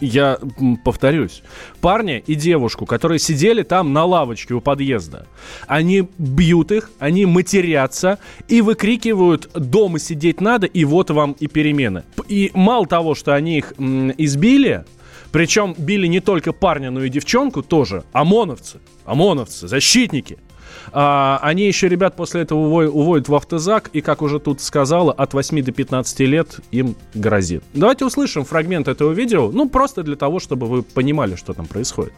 я 0.00 0.38
повторюсь, 0.84 1.42
парня 1.80 2.18
и 2.18 2.34
девушку, 2.34 2.86
которые 2.86 3.18
сидели 3.18 3.62
там 3.62 3.92
на 3.92 4.04
лавочке 4.04 4.54
у 4.54 4.60
подъезда, 4.60 5.26
они 5.66 6.08
бьют 6.18 6.72
их, 6.72 6.90
они 6.98 7.26
матерятся 7.26 8.18
и 8.48 8.60
выкрикивают 8.60 9.50
«дома 9.54 9.98
сидеть 9.98 10.40
надо, 10.40 10.66
и 10.66 10.84
вот 10.84 11.10
вам 11.10 11.32
и 11.32 11.46
перемены». 11.46 12.04
И 12.28 12.50
мало 12.54 12.86
того, 12.86 13.14
что 13.14 13.34
они 13.34 13.58
их 13.58 13.72
избили, 13.78 14.84
причем 15.32 15.74
били 15.76 16.06
не 16.06 16.20
только 16.20 16.52
парня, 16.52 16.90
но 16.90 17.04
и 17.04 17.08
девчонку 17.08 17.62
тоже, 17.62 18.04
ОМОНовцы, 18.12 18.78
ОМОНовцы, 19.04 19.68
защитники– 19.68 20.38
а, 20.92 21.38
они 21.42 21.66
еще 21.66 21.88
ребят 21.88 22.16
после 22.16 22.42
этого 22.42 22.58
уводят, 22.58 22.94
уводят 22.94 23.28
в 23.28 23.34
автозак, 23.34 23.90
и, 23.92 24.00
как 24.00 24.22
уже 24.22 24.38
тут 24.38 24.60
сказала, 24.60 25.12
от 25.12 25.34
8 25.34 25.62
до 25.62 25.72
15 25.72 26.20
лет 26.20 26.60
им 26.70 26.94
грозит. 27.14 27.62
Давайте 27.74 28.04
услышим 28.04 28.44
фрагмент 28.44 28.88
этого 28.88 29.12
видео, 29.12 29.50
ну, 29.50 29.68
просто 29.68 30.02
для 30.02 30.16
того, 30.16 30.38
чтобы 30.38 30.66
вы 30.66 30.82
понимали, 30.82 31.36
что 31.36 31.52
там 31.52 31.66
происходит. 31.66 32.12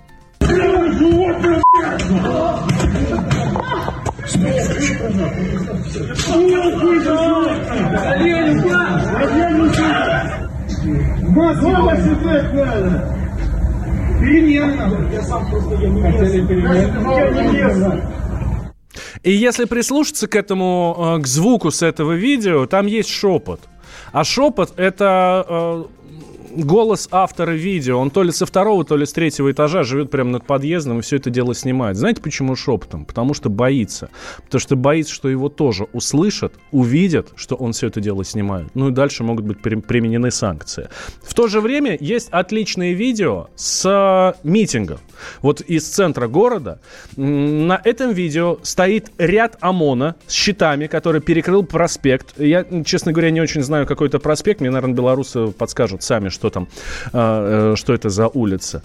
Перемена. 14.20 15.09
Я 15.12 15.22
сам 15.22 15.50
просто 15.50 15.74
я 15.76 15.88
не 15.88 16.02
Хотели 16.02 16.46
перемен. 16.46 18.02
И 19.22 19.33
если 19.33 19.66
прислушаться 19.66 20.28
к 20.28 20.35
этому, 20.35 21.16
э, 21.18 21.22
к 21.22 21.26
звуку 21.26 21.70
с 21.70 21.83
этого 21.83 22.12
видео, 22.12 22.66
там 22.66 22.87
есть 22.87 23.11
шепот. 23.11 23.61
А 24.12 24.24
шепот 24.24 24.78
это 24.78 25.44
э, 25.48 25.85
голос 26.50 27.08
автора 27.10 27.52
видео, 27.52 27.98
он 27.98 28.10
то 28.10 28.22
ли 28.22 28.32
со 28.32 28.46
второго, 28.46 28.84
то 28.84 28.96
ли 28.96 29.06
с 29.06 29.12
третьего 29.12 29.50
этажа 29.50 29.82
живет 29.82 30.10
прямо 30.10 30.30
над 30.30 30.46
подъездом 30.46 30.98
и 30.98 31.02
все 31.02 31.16
это 31.16 31.30
дело 31.30 31.54
снимает. 31.54 31.96
Знаете, 31.96 32.20
почему 32.20 32.56
шепотом? 32.56 33.04
Потому 33.04 33.34
что 33.34 33.50
боится. 33.50 34.10
Потому 34.44 34.60
что 34.60 34.76
боится, 34.76 35.12
что 35.14 35.28
его 35.28 35.48
тоже 35.48 35.86
услышат, 35.92 36.52
увидят, 36.70 37.32
что 37.36 37.54
он 37.56 37.72
все 37.72 37.88
это 37.88 38.00
дело 38.00 38.24
снимает. 38.24 38.68
Ну 38.74 38.88
и 38.88 38.92
дальше 38.92 39.24
могут 39.24 39.44
быть 39.44 39.60
применены 39.60 40.30
санкции. 40.30 40.88
В 41.22 41.34
то 41.34 41.46
же 41.46 41.60
время 41.60 41.96
есть 42.00 42.28
отличные 42.30 42.94
видео 42.94 43.48
с 43.56 44.34
митингов. 44.42 45.00
Вот 45.42 45.60
из 45.60 45.86
центра 45.86 46.28
города 46.28 46.80
на 47.16 47.80
этом 47.84 48.12
видео 48.12 48.58
стоит 48.62 49.10
ряд 49.18 49.56
ОМОНа 49.60 50.16
с 50.26 50.32
щитами, 50.32 50.86
который 50.86 51.20
перекрыл 51.20 51.62
проспект. 51.62 52.38
Я, 52.38 52.64
честно 52.84 53.12
говоря, 53.12 53.30
не 53.30 53.40
очень 53.40 53.62
знаю 53.62 53.86
какой-то 53.86 54.18
проспект. 54.18 54.60
Мне, 54.60 54.70
наверное, 54.70 54.96
белорусы 54.96 55.48
подскажут 55.48 56.02
сами, 56.02 56.28
что 56.28 56.39
там, 56.48 56.68
а, 57.12 57.72
э, 57.72 57.76
что 57.76 57.92
это 57.92 58.09
за 58.09 58.29
улица. 58.29 58.83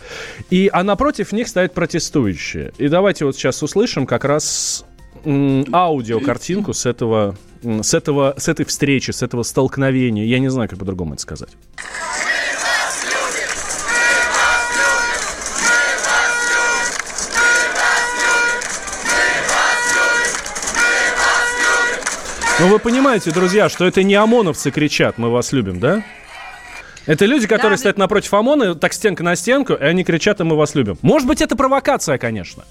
И, 0.49 0.69
а 0.73 0.83
напротив 0.83 1.31
них 1.31 1.47
стоят 1.47 1.73
протестующие. 1.73 2.73
И 2.77 2.89
давайте 2.89 3.23
вот 3.23 3.37
сейчас 3.37 3.63
услышим 3.63 4.05
как 4.05 4.25
раз 4.25 4.85
аудиокартинку 5.25 6.73
с 6.73 6.85
этого, 6.85 7.35
с 7.63 7.93
этого, 7.93 8.35
с 8.37 8.47
этой 8.47 8.65
встречи, 8.65 9.11
с 9.11 9.23
этого 9.23 9.43
столкновения. 9.43 10.25
Я 10.25 10.39
не 10.39 10.49
знаю, 10.49 10.69
как 10.69 10.77
по-другому 10.79 11.13
это 11.13 11.21
сказать. 11.21 11.49
Ну 22.57 22.69
вы 22.69 22.79
понимаете, 22.79 23.31
друзья, 23.31 23.67
что 23.67 23.85
это 23.85 24.01
не 24.01 24.15
ОМОНовцы 24.15 24.71
кричат 24.71 25.17
«Мы 25.17 25.29
вас 25.29 25.51
любим», 25.51 25.81
да? 25.81 26.03
Это 27.05 27.25
люди, 27.25 27.47
которые 27.47 27.71
да, 27.71 27.77
стоят 27.77 27.97
напротив 27.97 28.33
ОМОНа, 28.33 28.75
так 28.75 28.93
стенка 28.93 29.23
на 29.23 29.35
стенку, 29.35 29.73
и 29.73 29.83
они 29.83 30.03
кричат, 30.03 30.41
и 30.41 30.43
мы 30.43 30.55
вас 30.55 30.75
любим. 30.75 30.97
Может 31.01 31.27
быть, 31.27 31.41
это 31.41 31.55
провокация, 31.55 32.17
конечно. 32.17 32.63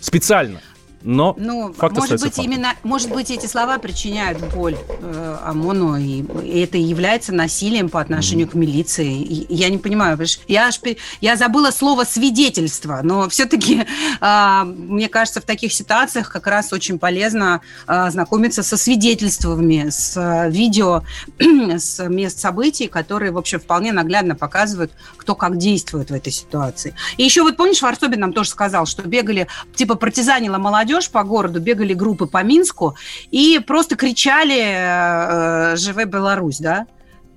Специально 0.00 0.60
но 1.04 1.34
ну, 1.38 1.72
факт 1.72 1.96
может 1.96 2.20
быть 2.20 2.34
фактом. 2.34 2.44
именно, 2.44 2.74
может 2.82 3.10
быть 3.10 3.30
эти 3.30 3.46
слова 3.46 3.78
причиняют 3.78 4.38
боль 4.54 4.76
э, 5.00 5.38
ОМОНу 5.44 5.96
и, 5.96 6.22
и 6.44 6.60
это 6.60 6.78
является 6.78 7.32
насилием 7.32 7.88
по 7.88 8.00
отношению 8.00 8.46
mm-hmm. 8.46 8.50
к 8.50 8.54
милиции. 8.54 9.22
И, 9.22 9.54
я 9.54 9.68
не 9.68 9.78
понимаю, 9.78 10.18
я 10.48 10.68
аж 10.68 10.80
я 11.20 11.36
забыла 11.36 11.70
слово 11.70 12.04
свидетельство, 12.04 13.00
но 13.02 13.28
все-таки 13.28 13.84
э, 14.20 14.62
мне 14.64 15.08
кажется 15.08 15.40
в 15.40 15.44
таких 15.44 15.72
ситуациях 15.72 16.30
как 16.30 16.46
раз 16.46 16.72
очень 16.72 16.98
полезно 16.98 17.60
э, 17.86 18.10
знакомиться 18.10 18.62
со 18.62 18.76
свидетельствами, 18.76 19.88
с 19.88 20.16
э, 20.16 20.50
видео 20.50 21.02
с 21.38 22.08
мест 22.08 22.38
событий, 22.38 22.86
которые 22.86 23.32
в 23.32 23.38
общем 23.38 23.60
вполне 23.60 23.92
наглядно 23.92 24.34
показывают, 24.34 24.92
кто 25.16 25.34
как 25.34 25.56
действует 25.56 26.10
в 26.10 26.14
этой 26.14 26.32
ситуации. 26.32 26.94
И 27.16 27.24
еще 27.24 27.42
вот 27.42 27.56
помнишь, 27.56 27.82
Варсобин 27.82 28.20
нам 28.20 28.32
тоже 28.32 28.50
сказал, 28.50 28.86
что 28.86 29.02
бегали 29.02 29.48
типа 29.74 29.94
партизанила 29.94 30.58
молодежь 30.58 30.91
молодежь 30.92 31.10
по 31.10 31.24
городу, 31.24 31.60
бегали 31.60 31.94
группы 31.94 32.26
по 32.26 32.42
Минску 32.42 32.96
и 33.30 33.60
просто 33.66 33.96
кричали 33.96 35.72
э, 35.72 35.76
«Живе 35.76 36.04
Беларусь», 36.04 36.58
да? 36.58 36.86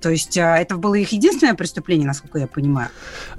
То 0.00 0.10
есть 0.10 0.36
а, 0.36 0.58
это 0.58 0.76
было 0.76 0.94
их 0.94 1.12
единственное 1.12 1.54
преступление, 1.54 2.06
насколько 2.06 2.38
я 2.38 2.46
понимаю. 2.46 2.90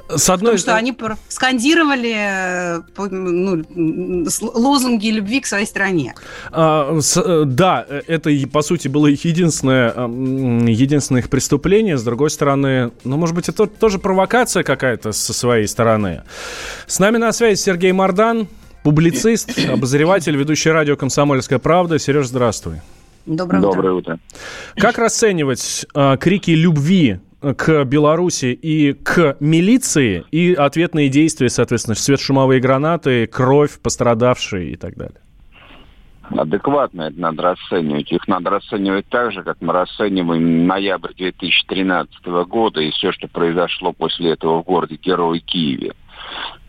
С 0.09 0.29
одной 0.29 0.53
Потому 0.53 0.57
что 0.57 0.75
они 0.75 0.97
скандировали 1.29 2.15
э, 2.17 2.81
ну, 3.11 3.63
лозунги 4.53 5.09
любви 5.09 5.39
к 5.39 5.45
своей 5.45 5.65
стране. 5.65 6.15
А, 6.51 6.97
с, 6.99 7.15
э, 7.15 7.43
да, 7.45 7.85
это, 7.87 8.31
по 8.51 8.61
сути, 8.63 8.87
было 8.87 9.07
их 9.07 9.23
единственное, 9.23 9.91
единственное 10.67 11.21
их 11.21 11.29
преступление. 11.29 11.97
С 11.97 12.03
другой 12.03 12.31
стороны, 12.31 12.91
ну, 13.03 13.17
может 13.17 13.35
быть, 13.35 13.49
это 13.49 13.67
тоже 13.67 13.99
провокация 13.99 14.63
какая-то 14.63 15.11
со 15.11 15.33
своей 15.33 15.67
стороны. 15.67 16.23
С 16.87 16.99
нами 16.99 17.17
на 17.17 17.31
связи 17.33 17.59
Сергей 17.59 17.91
Мардан, 17.91 18.47
публицист, 18.87 19.67
обозреватель, 19.69 20.37
ведущий 20.37 20.69
радио 20.69 20.95
«Комсомольская 20.95 21.59
правда». 21.59 21.99
Сереж, 21.99 22.27
здравствуй. 22.27 22.75
Доброе 23.25 23.59
утро. 23.59 23.71
Доброе 23.73 23.93
утро. 23.95 24.19
Как 24.77 24.97
расценивать 24.97 25.85
э, 25.93 26.15
крики 26.17 26.51
любви 26.51 27.19
к 27.41 27.83
Беларуси 27.83 28.53
и 28.53 28.93
к 28.93 29.35
милиции 29.41 30.23
и 30.31 30.53
ответные 30.53 31.09
действия, 31.09 31.49
соответственно, 31.49 31.95
светошумовые 31.95 32.61
гранаты, 32.61 33.27
кровь, 33.27 33.77
пострадавшие 33.81 34.71
и 34.71 34.77
так 34.77 34.95
далее? 34.95 35.19
Адекватно 36.29 37.03
это 37.03 37.19
надо 37.19 37.41
расценивать. 37.41 38.09
Их 38.13 38.25
надо 38.29 38.51
расценивать 38.51 39.07
так 39.09 39.33
же, 39.33 39.43
как 39.43 39.57
мы 39.59 39.73
расцениваем 39.73 40.65
ноябрь 40.65 41.13
2013 41.13 42.25
года 42.47 42.79
и 42.79 42.91
все, 42.91 43.11
что 43.11 43.27
произошло 43.27 43.91
после 43.91 44.31
этого 44.31 44.61
в 44.61 44.65
городе 44.65 44.95
Герой 44.95 45.41
Киеве. 45.41 45.91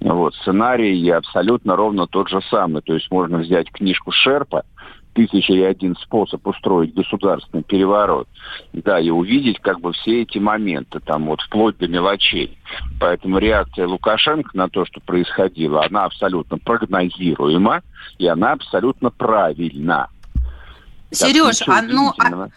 Вот, 0.01 0.35
сценарий 0.37 1.09
абсолютно 1.11 1.77
ровно 1.77 2.07
тот 2.07 2.29
же 2.29 2.41
самый. 2.51 2.83
То 2.83 2.95
есть 2.95 3.11
можно 3.11 3.39
взять 3.39 3.71
книжку 3.71 4.13
Шерпа 4.13 4.65
«Тысяча 5.15 5.53
и 5.53 5.63
один 5.63 5.97
способ 5.97 6.47
устроить 6.47 6.95
государственный 6.95 7.65
переворот», 7.65 8.29
да, 8.73 9.01
и 9.01 9.11
увидеть 9.11 9.59
как 9.61 9.81
бы 9.81 9.93
все 9.93 10.23
эти 10.23 10.39
моменты, 10.39 11.01
там 11.01 11.27
вот 11.27 11.41
вплоть 11.41 11.77
до 11.79 11.89
мелочей. 11.89 12.57
Поэтому 13.01 13.39
реакция 13.39 13.89
Лукашенко 13.89 14.51
на 14.55 14.69
то, 14.69 14.85
что 14.87 15.01
происходило, 15.01 15.85
она 15.85 16.05
абсолютно 16.05 16.59
прогнозируема, 16.59 17.83
и 18.19 18.27
она 18.29 18.53
абсолютно 18.53 19.11
правильна. 19.11 20.09
Сереж, 21.11 21.63
а 21.67 21.83
ну... 21.83 22.13
А... 22.19 22.49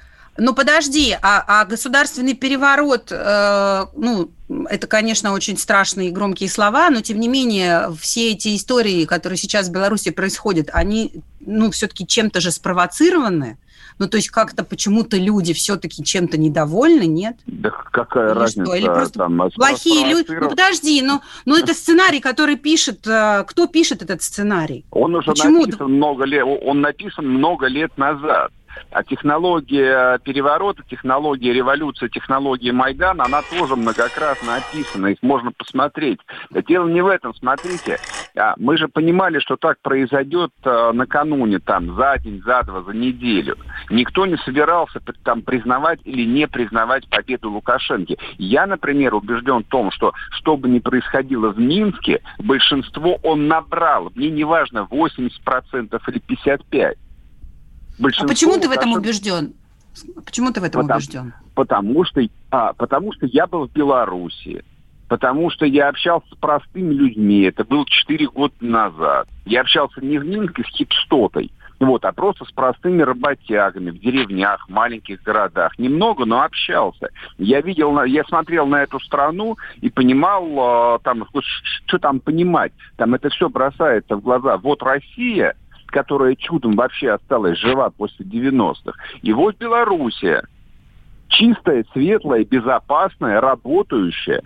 Ну 0.44 0.56
подожди, 0.56 1.16
а, 1.22 1.44
а 1.62 1.66
государственный 1.66 2.34
переворот, 2.34 3.12
э, 3.12 3.86
ну, 3.96 4.32
это, 4.72 4.88
конечно, 4.88 5.34
очень 5.34 5.56
страшные 5.56 6.08
и 6.08 6.12
громкие 6.12 6.50
слова, 6.50 6.90
но 6.90 7.02
тем 7.02 7.20
не 7.20 7.28
менее 7.28 7.92
все 8.00 8.32
эти 8.32 8.56
истории, 8.56 9.06
которые 9.06 9.38
сейчас 9.38 9.70
в 9.70 9.72
Беларуси 9.72 10.10
происходят, 10.10 10.72
они, 10.74 11.14
ну, 11.42 11.70
все-таки 11.70 12.08
чем-то 12.08 12.42
же 12.42 12.50
спровоцированы. 12.50 13.60
Ну, 14.00 14.08
то 14.08 14.18
есть 14.18 14.32
как-то 14.32 14.64
почему-то 14.64 15.16
люди 15.16 15.54
все-таки 15.54 16.04
чем-то 16.04 16.40
недовольны, 16.40 17.06
нет? 17.06 17.38
Да 17.46 17.70
какая 17.70 18.32
Или 18.32 18.40
разница? 18.40 18.66
Что? 18.66 18.76
Или 18.76 18.86
просто 18.88 19.20
там, 19.20 19.50
плохие 19.52 20.10
люди? 20.10 20.32
Ну, 20.32 20.50
подожди, 20.50 21.04
ну, 21.04 21.22
ну 21.46 21.56
это 21.56 21.76
сценарий, 21.76 22.20
который 22.20 22.56
пишет... 22.56 23.06
Э, 23.06 23.44
кто 23.48 23.68
пишет 23.68 24.02
этот 24.02 24.24
сценарий? 24.24 24.86
Он 24.90 25.14
уже 25.14 25.30
Почему? 25.30 25.68
написан 25.68 25.92
много 25.92 26.26
лет, 26.26 26.44
он 26.44 26.82
написан 26.82 27.28
много 27.28 27.68
лет 27.68 27.96
назад. 28.00 28.52
А 28.92 29.04
технология 29.04 30.20
переворота, 30.20 30.84
технология 30.88 31.54
революции, 31.54 32.08
технология 32.08 32.72
Майдана, 32.72 33.26
она 33.26 33.42
тоже 33.42 33.76
многократно 33.76 34.58
описана, 34.58 35.08
их 35.08 35.18
можно 35.22 35.52
посмотреть. 35.52 36.20
Дело 36.68 36.88
не 36.88 37.02
в 37.02 37.08
этом, 37.08 37.34
смотрите, 37.36 38.00
а, 38.38 38.54
мы 38.58 38.78
же 38.78 38.88
понимали, 38.88 39.40
что 39.40 39.56
так 39.58 39.78
произойдет 39.82 40.52
а, 40.64 40.92
накануне, 40.94 41.60
там, 41.60 41.96
за 41.96 42.18
день, 42.20 42.42
за 42.44 42.64
два, 42.64 42.82
за 42.82 42.92
неделю. 42.92 43.58
Никто 43.90 44.26
не 44.26 44.38
собирался 44.38 45.02
там 45.24 45.42
признавать 45.42 46.00
или 46.06 46.26
не 46.26 46.48
признавать 46.48 47.08
победу 47.10 47.52
Лукашенко. 47.52 48.16
Я, 48.38 48.66
например, 48.66 49.16
убежден 49.16 49.64
в 49.64 49.68
том, 49.68 49.92
что 49.92 50.14
что 50.32 50.58
бы 50.58 50.70
ни 50.70 50.80
происходило 50.80 51.50
в 51.50 51.60
Минске, 51.60 52.22
большинство 52.40 53.20
он 53.24 53.48
набрал. 53.48 54.12
Мне 54.16 54.30
не 54.30 54.44
важно, 54.44 54.88
80% 54.90 55.30
или 56.08 56.22
55%. 56.28 56.98
Большинство 58.02 58.26
а 58.26 58.28
почему 58.28 58.60
ты 58.60 58.68
в 58.68 58.72
этом 58.72 58.94
убежден? 58.94 59.54
Почему 60.26 60.52
ты 60.52 60.62
в 60.62 60.64
этом 60.64 60.82
потому, 60.82 60.98
убежден? 60.98 61.34
Потому 61.54 62.04
что, 62.06 62.22
а, 62.50 62.74
потому 62.74 63.14
что 63.14 63.26
я 63.28 63.48
был 63.48 63.68
в 63.68 63.72
Беларуси 63.72 64.64
потому 65.08 65.50
что 65.50 65.66
я 65.66 65.90
общался 65.90 66.26
с 66.32 66.38
простыми 66.38 66.94
людьми. 66.94 67.42
Это 67.42 67.66
было 67.66 67.86
4 67.86 68.30
года 68.30 68.54
назад. 68.62 69.28
Я 69.44 69.60
общался 69.60 70.00
не 70.00 70.18
в 70.18 70.26
Минске 70.26 70.64
с 70.64 70.68
хипстотой, 70.68 71.52
вот, 71.82 72.06
а 72.06 72.14
просто 72.14 72.46
с 72.46 72.52
простыми 72.52 73.02
работягами 73.02 73.90
в 73.90 74.00
деревнях, 74.00 74.70
маленьких 74.70 75.22
городах. 75.24 75.78
Немного, 75.78 76.24
но 76.24 76.44
общался. 76.44 77.10
Я 77.38 77.60
видел, 77.60 78.02
я 78.04 78.24
смотрел 78.24 78.68
на 78.68 78.84
эту 78.84 79.02
страну 79.02 79.58
и 79.82 79.90
понимал, 79.90 80.96
э, 80.96 81.00
там, 81.04 81.28
что 81.88 81.98
там 81.98 82.22
понимать. 82.22 82.72
Там 82.96 83.14
это 83.14 83.30
все 83.32 83.50
бросается 83.50 84.16
в 84.16 84.22
глаза. 84.22 84.58
Вот 84.60 84.82
Россия, 84.82 85.56
которая 85.92 86.36
чудом 86.36 86.76
вообще 86.76 87.12
осталась 87.12 87.60
жива 87.60 87.90
после 87.90 88.26
90-х. 88.26 88.94
И 89.22 89.34
вот 89.34 89.58
Белоруссия. 89.58 90.44
Чистая, 91.28 91.86
светлая, 91.94 92.44
безопасная, 92.44 93.40
работающая. 93.40 94.42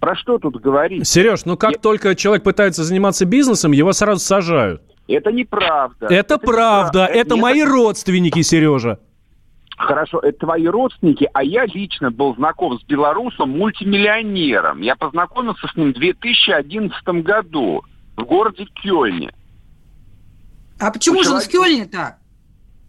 Про 0.00 0.16
что 0.16 0.38
тут 0.38 0.56
говорить? 0.60 1.06
Сереж, 1.06 1.44
ну 1.44 1.56
как 1.56 1.72
Я... 1.72 1.78
только 1.78 2.14
человек 2.16 2.42
пытается 2.42 2.82
заниматься 2.82 3.26
бизнесом, 3.26 3.72
его 3.72 3.92
сразу 3.92 4.20
сажают. 4.20 4.82
Это 5.06 5.30
неправда. 5.30 6.06
Это, 6.06 6.14
это 6.14 6.38
правда. 6.38 7.02
Неправда. 7.02 7.04
Это, 7.06 7.18
это 7.18 7.36
мои 7.36 7.62
родственники, 7.62 8.40
Сережа. 8.42 8.98
Хорошо, 9.76 10.18
это 10.20 10.40
твои 10.40 10.66
родственники, 10.66 11.28
а 11.32 11.42
я 11.42 11.64
лично 11.64 12.10
был 12.10 12.34
знаком 12.34 12.78
с 12.78 12.82
белорусом 12.84 13.50
мультимиллионером. 13.50 14.82
Я 14.82 14.94
познакомился 14.94 15.66
с 15.68 15.74
ним 15.74 15.92
в 15.92 15.94
2011 15.94 17.08
году 17.24 17.82
в 18.14 18.24
городе 18.24 18.66
Кёльне. 18.82 19.32
А 20.80 20.90
почему 20.90 21.22
же 21.22 21.30
он 21.30 21.40
в 21.40 21.48
Кёльне-то? 21.48 22.16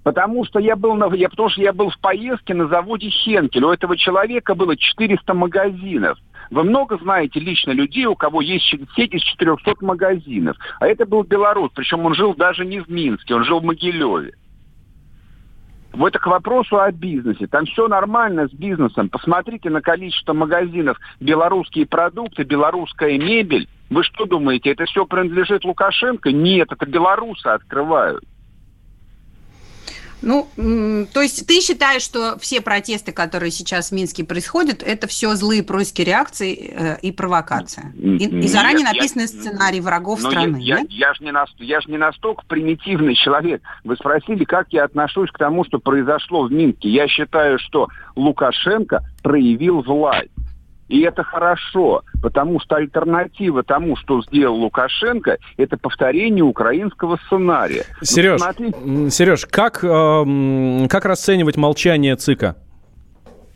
Потому 0.04 0.46
что 0.46 0.60
я 0.60 0.76
был 0.76 0.96
на, 0.96 1.14
я, 1.14 1.30
потому 1.30 1.50
что 1.50 1.62
я 1.62 1.74
был 1.74 1.90
в 1.90 2.00
поездке 2.00 2.56
на 2.56 2.68
заводе 2.68 3.10
Хенкель. 3.10 3.64
У 3.64 3.70
этого 3.72 3.96
человека 3.98 4.56
было 4.56 4.76
400 4.76 5.34
магазинов. 5.34 6.18
Вы 6.50 6.64
много 6.64 6.98
знаете 6.98 7.40
лично 7.40 7.72
людей, 7.72 8.06
у 8.06 8.16
кого 8.16 8.42
есть 8.42 8.66
сеть 8.96 9.14
из 9.14 9.22
400 9.22 9.76
магазинов. 9.82 10.58
А 10.80 10.88
это 10.88 11.06
был 11.06 11.24
белорус, 11.24 11.72
причем 11.76 12.06
он 12.06 12.16
жил 12.16 12.34
даже 12.34 12.66
не 12.66 12.80
в 12.80 12.90
Минске, 12.90 13.36
он 13.36 13.44
жил 13.44 13.60
в 13.60 13.64
Могилеве. 13.64 14.34
Вот 15.94 16.08
это 16.08 16.20
к 16.20 16.28
вопросу 16.28 16.80
о 16.80 16.92
бизнесе. 16.92 17.48
Там 17.48 17.66
все 17.66 17.88
нормально 17.88 18.48
с 18.48 18.52
бизнесом. 18.52 19.10
Посмотрите 19.10 19.70
на 19.70 19.82
количество 19.82 20.34
магазинов. 20.34 20.98
Белорусские 21.20 21.86
продукты, 21.86 22.44
белорусская 22.44 23.18
мебель. 23.18 23.68
Вы 23.92 24.04
что 24.06 24.26
думаете, 24.26 24.72
это 24.72 24.86
все 24.86 25.06
принадлежит 25.06 25.66
Лукашенко? 25.66 26.32
Нет, 26.32 26.72
это 26.72 26.86
белорусы 26.86 27.46
открывают. 27.48 28.24
Ну, 30.22 30.48
то 31.14 31.22
есть 31.22 31.46
ты 31.48 31.60
считаешь, 31.62 32.04
что 32.04 32.38
все 32.40 32.62
протесты, 32.62 33.12
которые 33.12 33.52
сейчас 33.52 33.90
в 33.90 33.94
Минске 33.94 34.24
происходят, 34.24 34.82
это 34.84 35.08
все 35.08 35.34
злые 35.36 35.64
прусские 35.64 36.06
реакции 36.06 36.72
э, 36.74 37.00
и 37.02 37.12
провокация? 37.12 37.92
И, 37.98 38.28
и 38.28 38.48
заранее 38.48 38.86
нет, 38.86 38.94
написанный 38.94 39.24
я, 39.24 39.28
сценарий 39.28 39.82
врагов 39.82 40.22
страны, 40.22 40.58
я, 40.60 40.82
нет? 40.82 40.92
Я, 40.92 41.08
я, 41.08 41.14
же 41.16 41.24
не 41.24 41.32
на, 41.32 41.46
я 41.58 41.82
же 41.82 41.90
не 41.90 41.98
настолько 41.98 42.44
примитивный 42.46 43.16
человек. 43.16 43.64
Вы 43.84 43.96
спросили, 43.96 44.44
как 44.44 44.68
я 44.70 44.84
отношусь 44.84 45.32
к 45.32 45.40
тому, 45.40 45.66
что 45.66 45.80
произошло 45.80 46.44
в 46.44 46.52
Минске. 46.52 46.90
Я 46.90 47.08
считаю, 47.08 47.58
что 47.58 47.88
Лукашенко 48.16 49.04
проявил 49.24 49.82
власть. 49.82 50.30
И 50.92 51.00
это 51.04 51.24
хорошо, 51.24 52.04
потому 52.22 52.60
что 52.60 52.76
альтернатива 52.76 53.64
тому, 53.64 53.96
что 53.96 54.22
сделал 54.24 54.58
Лукашенко, 54.58 55.38
это 55.56 55.78
повторение 55.78 56.44
украинского 56.44 57.18
сценария. 57.28 57.86
Сереж, 58.02 58.42
ну, 58.84 59.10
Сереж 59.10 59.46
как, 59.50 59.86
э, 59.86 60.88
как 60.90 61.06
расценивать 61.06 61.56
молчание 61.56 62.18
ЦИКа? 62.18 62.58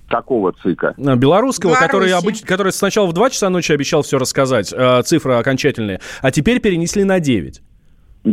Какого 0.08 0.54
ЦИКа? 0.64 0.96
Э, 0.98 1.16
белорусского, 1.18 1.76
который, 1.76 2.14
обыч... 2.14 2.42
который 2.44 2.72
сначала 2.72 3.06
в 3.08 3.12
2 3.12 3.30
часа 3.32 3.50
ночи 3.50 3.74
обещал 3.74 4.02
все 4.04 4.18
рассказать, 4.18 4.72
э, 4.72 5.02
цифры 5.04 5.34
окончательные, 5.34 6.00
а 6.22 6.32
теперь 6.32 6.62
перенесли 6.62 7.04
на 7.04 7.20
9. 7.20 7.62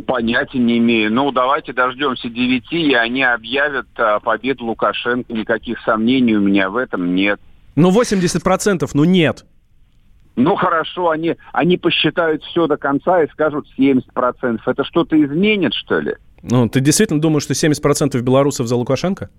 Понятия 0.06 0.58
не 0.58 0.78
имею. 0.78 1.12
Ну, 1.12 1.32
давайте 1.32 1.72
дождемся 1.72 2.28
9, 2.28 2.72
и 2.72 2.94
они 2.94 3.24
объявят 3.24 3.88
э, 3.96 4.20
победу 4.22 4.66
Лукашенко. 4.66 5.32
Никаких 5.32 5.80
сомнений 5.80 6.36
у 6.36 6.40
меня 6.40 6.70
в 6.70 6.76
этом 6.76 7.16
нет. 7.16 7.40
Ну, 7.74 7.90
80%, 7.90 8.88
ну 8.94 9.04
нет. 9.04 9.44
Ну 10.36 10.56
хорошо, 10.56 11.10
они, 11.10 11.36
они 11.52 11.76
посчитают 11.76 12.42
все 12.42 12.66
до 12.66 12.76
конца 12.76 13.22
и 13.22 13.28
скажут 13.30 13.66
70%. 13.78 14.60
Это 14.64 14.84
что-то 14.84 15.22
изменит, 15.22 15.74
что 15.74 16.00
ли? 16.00 16.14
Ну, 16.42 16.68
ты 16.68 16.80
действительно 16.80 17.20
думаешь, 17.20 17.44
что 17.44 17.52
70% 17.52 18.18
белорусов 18.20 18.66
за 18.66 18.76
Лукашенко? 18.76 19.30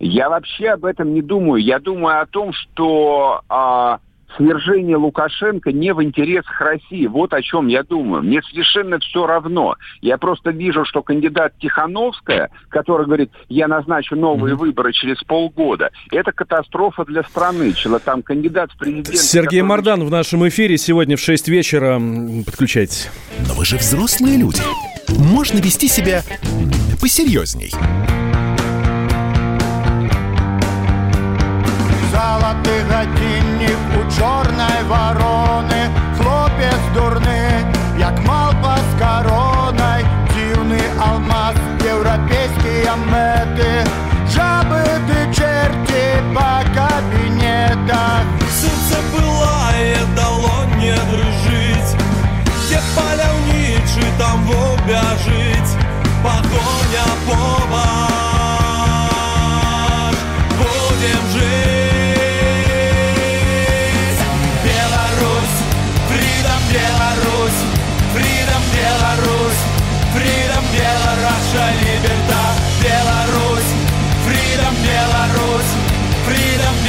Я 0.00 0.28
вообще 0.28 0.70
об 0.70 0.84
этом 0.84 1.14
не 1.14 1.22
думаю. 1.22 1.62
Я 1.62 1.78
думаю 1.78 2.20
о 2.20 2.26
том, 2.26 2.52
что 2.52 3.42
а, 3.48 4.00
свержение 4.36 4.96
Лукашенко 4.96 5.72
не 5.72 5.92
в 5.92 6.02
интересах 6.02 6.60
России. 6.60 7.06
Вот 7.06 7.32
о 7.32 7.42
чем 7.42 7.66
я 7.68 7.82
думаю. 7.82 8.22
Мне 8.22 8.42
совершенно 8.42 8.98
все 8.98 9.26
равно. 9.26 9.76
Я 10.00 10.18
просто 10.18 10.50
вижу, 10.50 10.84
что 10.84 11.02
кандидат 11.02 11.54
Тихановская, 11.60 12.50
который 12.68 13.06
говорит, 13.06 13.30
я 13.48 13.68
назначу 13.68 14.16
новые 14.16 14.54
mm-hmm. 14.54 14.58
выборы 14.58 14.92
через 14.92 15.18
полгода, 15.24 15.90
это 16.10 16.32
катастрофа 16.32 17.04
для 17.04 17.22
страны. 17.24 17.74
Там 18.04 18.22
кандидат 18.22 18.70
в 18.72 18.78
президенты... 18.78 19.16
Сергей 19.16 19.60
который... 19.60 19.62
Мордан 19.62 20.04
в 20.04 20.10
нашем 20.10 20.46
эфире 20.48 20.76
сегодня 20.78 21.16
в 21.16 21.20
6 21.20 21.48
вечера. 21.48 22.00
Подключайтесь. 22.44 23.10
Но 23.48 23.54
вы 23.54 23.64
же 23.64 23.76
взрослые 23.76 24.36
люди. 24.38 24.60
Можно 25.08 25.58
вести 25.58 25.88
себя 25.88 26.22
посерьезней. 27.00 27.72
Золотых 32.12 32.88
годинник 32.88 33.49
у 34.20 34.22
чорної 34.22 34.82
ворони, 34.88 35.90
хлопець 36.18 36.94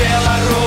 Фридом 0.02 0.22
Беларусь, 0.22 0.61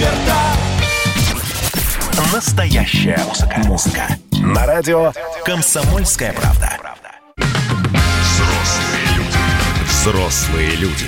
Либерта. 0.00 0.36
Настоящая 2.32 3.18
музыка. 3.26 3.62
Музыка. 3.66 4.08
На 4.32 4.64
радио 4.64 5.12
«Комсомольская 5.44 6.32
правда». 6.32 6.78
Взрослые 7.36 9.16
люди. 9.16 9.38
Взрослые 9.86 10.76
люди. 10.76 11.06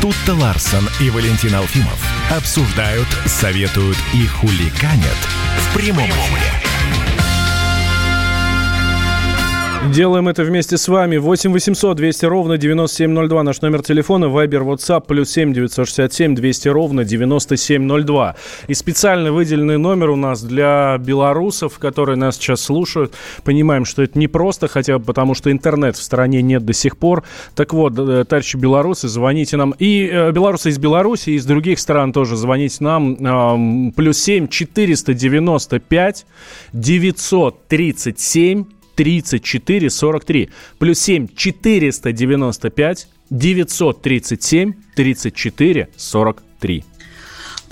Тут-то 0.00 0.34
Ларсон 0.34 0.88
и 1.00 1.10
Валентин 1.10 1.54
Алфимов 1.54 2.00
обсуждают, 2.34 3.08
советуют 3.26 3.98
и 4.14 4.26
хуликанят 4.26 5.18
в 5.58 5.76
прямом 5.76 6.08
эфире. 6.08 6.71
Делаем 9.90 10.28
это 10.28 10.44
вместе 10.44 10.78
с 10.78 10.86
вами. 10.88 11.16
8 11.16 11.52
800 11.52 11.96
200 11.96 12.24
ровно 12.26 12.56
9702. 12.56 13.42
Наш 13.42 13.60
номер 13.60 13.82
телефона. 13.82 14.28
Вайбер, 14.28 14.62
WhatsApp. 14.62 15.04
Плюс 15.06 15.30
7 15.30 15.52
967 15.52 16.34
200 16.34 16.68
ровно 16.68 17.04
9702. 17.04 18.36
И 18.68 18.74
специально 18.74 19.32
выделенный 19.32 19.78
номер 19.78 20.10
у 20.10 20.16
нас 20.16 20.42
для 20.42 20.96
белорусов, 20.98 21.78
которые 21.78 22.16
нас 22.16 22.36
сейчас 22.36 22.60
слушают. 22.62 23.12
Понимаем, 23.44 23.84
что 23.84 24.02
это 24.02 24.18
не 24.18 24.28
просто, 24.28 24.68
хотя 24.68 24.98
бы 24.98 25.04
потому, 25.04 25.34
что 25.34 25.50
интернет 25.50 25.96
в 25.96 26.02
стране 26.02 26.42
нет 26.42 26.64
до 26.64 26.72
сих 26.72 26.96
пор. 26.96 27.24
Так 27.54 27.74
вот, 27.74 27.98
э, 27.98 28.24
товарищи 28.24 28.56
белорусы, 28.56 29.08
звоните 29.08 29.56
нам. 29.56 29.74
И 29.78 30.08
э, 30.10 30.30
белорусы 30.30 30.70
из 30.70 30.78
Беларуси, 30.78 31.30
и 31.30 31.34
из 31.34 31.44
других 31.44 31.80
стран 31.80 32.12
тоже 32.12 32.36
звоните 32.36 32.76
нам. 32.80 33.16
Эм, 33.16 33.92
плюс 33.92 34.18
7 34.18 34.46
495 34.46 36.24
937 36.72 38.64
34 38.94 39.90
43. 39.90 40.50
Плюс 40.78 40.98
7 40.98 41.28
495 41.34 43.08
937 43.30 44.72
34 44.94 45.88
43. 45.96 46.84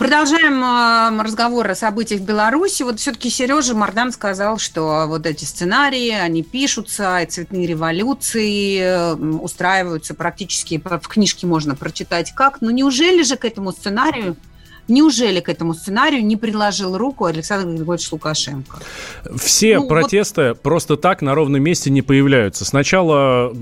Продолжаем 0.01 0.65
э, 0.65 1.23
разговор 1.23 1.71
о 1.71 1.75
событиях 1.75 2.23
в 2.23 2.25
Беларуси. 2.25 2.83
Вот 2.85 2.99
все-таки 2.99 3.29
Сережа 3.29 3.75
Мардан 3.75 4.13
сказал, 4.13 4.57
что 4.57 5.05
вот 5.07 5.27
эти 5.27 5.45
сценарии, 5.45 6.13
они 6.13 6.43
пишутся, 6.43 7.21
и 7.21 7.27
цветные 7.27 7.67
революции 7.67 8.79
э, 8.81 9.15
устраиваются 9.15 10.15
практически, 10.15 10.81
в 10.83 11.07
книжке 11.07 11.47
можно 11.47 11.75
прочитать 11.75 12.33
как. 12.35 12.63
Но 12.63 12.71
неужели 12.71 13.23
же 13.23 13.37
к 13.37 13.45
этому 13.45 13.73
сценарию 13.73 14.37
Неужели 14.91 15.41
к 15.41 15.49
этому 15.49 15.73
сценарию 15.75 16.25
не 16.25 16.37
приложил 16.37 16.99
руку 16.99 17.25
Александр 17.25 17.69
Григорьевич 17.77 18.11
Лукашенко? 18.11 18.79
Все 19.37 19.79
Ну, 19.79 19.89
протесты 19.89 20.49
вот... 20.49 20.61
просто 20.61 20.97
так 20.97 21.23
на 21.23 21.35
ровном 21.35 21.63
месте 21.63 21.91
не 21.91 22.03
появляются. 22.03 22.65
Сначала, 22.65 23.53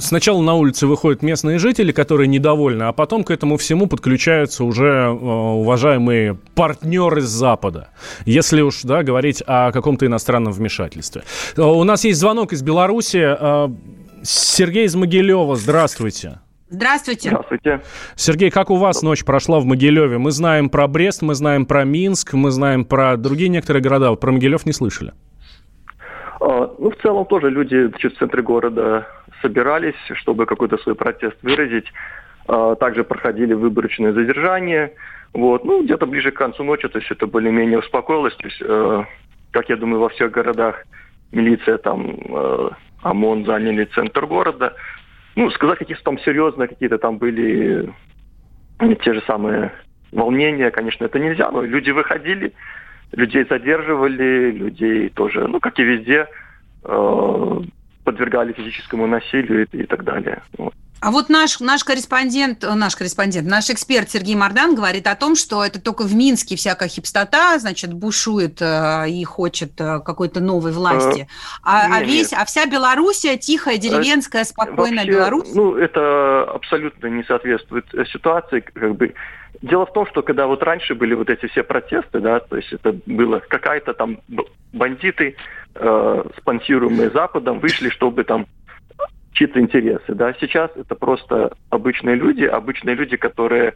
сначала 0.00 0.40
на 0.40 0.54
улице 0.54 0.86
выходят 0.86 1.22
местные 1.22 1.58
жители, 1.58 1.92
которые 1.92 2.28
недовольны, 2.28 2.84
а 2.84 2.92
потом 2.92 3.24
к 3.24 3.30
этому 3.30 3.58
всему 3.58 3.86
подключаются 3.86 4.64
уже 4.64 4.86
э, 4.86 5.10
уважаемые 5.10 6.38
партнеры 6.54 7.20
с 7.20 7.28
Запада. 7.28 7.88
Если 8.24 8.62
уж 8.62 8.80
да, 8.82 9.02
говорить 9.02 9.42
о 9.46 9.72
каком-то 9.72 10.06
иностранном 10.06 10.52
вмешательстве. 10.52 11.24
Э, 11.56 11.62
У 11.62 11.84
нас 11.84 12.04
есть 12.04 12.18
звонок 12.18 12.52
из 12.54 12.62
Беларуси. 12.62 13.20
Э, 13.22 13.68
Сергей 14.22 14.86
из 14.86 14.94
Могилева, 14.94 15.56
здравствуйте. 15.56 16.40
Здравствуйте. 16.70 17.30
Здравствуйте. 17.30 17.80
Сергей, 18.14 18.50
как 18.50 18.70
у 18.70 18.76
вас 18.76 19.02
ночь 19.02 19.24
прошла 19.24 19.58
в 19.58 19.64
Могилеве? 19.64 20.18
Мы 20.18 20.30
знаем 20.30 20.70
про 20.70 20.86
Брест, 20.86 21.20
мы 21.20 21.34
знаем 21.34 21.66
про 21.66 21.84
Минск, 21.84 22.32
мы 22.32 22.52
знаем 22.52 22.84
про 22.84 23.16
другие 23.16 23.48
некоторые 23.48 23.82
города. 23.82 24.14
Про 24.14 24.30
Могилев 24.30 24.64
не 24.66 24.72
слышали. 24.72 25.12
А, 26.40 26.72
Ну, 26.78 26.90
в 26.90 26.96
целом 27.02 27.26
тоже 27.26 27.50
люди 27.50 27.88
значит, 27.88 28.14
в 28.14 28.18
центре 28.18 28.42
города 28.42 29.08
собирались, 29.42 29.96
чтобы 30.14 30.46
какой-то 30.46 30.78
свой 30.78 30.94
протест 30.94 31.36
выразить. 31.42 31.86
А, 32.46 32.76
Также 32.76 33.02
проходили 33.02 33.52
выборочные 33.52 34.12
задержания. 34.12 34.92
Вот. 35.32 35.64
Ну, 35.64 35.82
где-то 35.82 36.06
ближе 36.06 36.30
к 36.30 36.36
концу 36.36 36.62
ночи, 36.62 36.88
то 36.88 36.98
есть 36.98 37.10
это 37.10 37.26
более-менее 37.26 37.80
успокоилось. 37.80 38.36
То 38.36 38.46
есть, 38.46 38.62
э, 38.62 39.04
как 39.50 39.68
я 39.68 39.76
думаю, 39.76 40.00
во 40.00 40.08
всех 40.08 40.30
городах 40.30 40.84
милиция 41.32 41.78
там, 41.78 42.16
э, 42.28 42.70
ОМОН 43.02 43.44
заняли 43.46 43.84
центр 43.94 44.26
города. 44.26 44.74
Ну, 45.36 45.50
сказать, 45.50 45.78
какие-то 45.78 46.02
там 46.02 46.18
серьезные 46.20 46.68
какие-то 46.68 46.98
там 46.98 47.18
были 47.18 47.88
э, 48.78 48.94
те 48.96 49.14
же 49.14 49.22
самые 49.26 49.72
волнения, 50.12 50.70
конечно, 50.70 51.04
это 51.04 51.18
нельзя, 51.18 51.50
но 51.50 51.62
люди 51.62 51.90
выходили, 51.90 52.52
людей 53.12 53.44
задерживали, 53.48 54.50
людей 54.50 55.08
тоже, 55.10 55.46
ну, 55.46 55.60
как 55.60 55.78
и 55.78 55.82
везде, 55.82 56.26
э, 56.84 57.60
подвергали 58.04 58.52
физическому 58.52 59.06
насилию 59.06 59.66
и, 59.72 59.82
и 59.82 59.86
так 59.86 60.04
далее. 60.04 60.42
Вот. 60.58 60.74
А 61.00 61.10
вот 61.10 61.30
наш, 61.30 61.60
наш 61.60 61.82
корреспондент, 61.82 62.62
э, 62.62 62.74
наш 62.74 62.94
корреспондент, 62.94 63.48
наш 63.48 63.70
эксперт 63.70 64.10
Сергей 64.10 64.34
Мардан 64.34 64.74
говорит 64.74 65.06
о 65.06 65.16
том, 65.16 65.34
что 65.34 65.64
это 65.64 65.80
только 65.80 66.02
в 66.02 66.14
Минске 66.14 66.56
всякая 66.56 66.88
хипстота, 66.88 67.58
значит, 67.58 67.94
бушует 67.94 68.60
э, 68.60 69.08
и 69.08 69.24
хочет 69.24 69.80
э, 69.80 70.00
какой-то 70.00 70.40
новой 70.40 70.72
власти. 70.72 71.26
А, 71.62 71.86
а 71.86 72.00
нет, 72.00 72.08
весь, 72.08 72.32
нет. 72.32 72.40
а 72.42 72.44
вся 72.44 72.66
Белоруссия 72.66 73.38
тихая, 73.38 73.78
деревенская, 73.78 74.44
спокойная 74.44 75.04
Вообще, 75.04 75.10
Беларусь. 75.10 75.54
Ну, 75.54 75.74
это 75.76 76.42
абсолютно 76.42 77.06
не 77.06 77.24
соответствует 77.24 77.86
ситуации. 78.12 78.60
Как 78.60 78.94
бы. 78.96 79.14
Дело 79.62 79.86
в 79.86 79.92
том, 79.92 80.06
что 80.06 80.22
когда 80.22 80.46
вот 80.46 80.62
раньше 80.62 80.94
были 80.94 81.14
вот 81.14 81.28
эти 81.28 81.46
все 81.46 81.62
протесты, 81.62 82.20
да, 82.20 82.40
то 82.40 82.56
есть 82.56 82.72
это 82.72 82.94
было 83.06 83.40
какая-то 83.40 83.94
там 83.94 84.18
бандиты, 84.72 85.36
э, 85.74 86.24
спонсируемые 86.38 87.10
Западом, 87.10 87.60
вышли, 87.60 87.90
чтобы 87.90 88.24
там 88.24 88.46
чьи-то 89.40 89.58
интересы, 89.58 90.14
да. 90.14 90.34
Сейчас 90.34 90.70
это 90.76 90.94
просто 90.94 91.52
обычные 91.70 92.14
люди, 92.14 92.44
обычные 92.44 92.94
люди, 92.94 93.16
которые, 93.16 93.74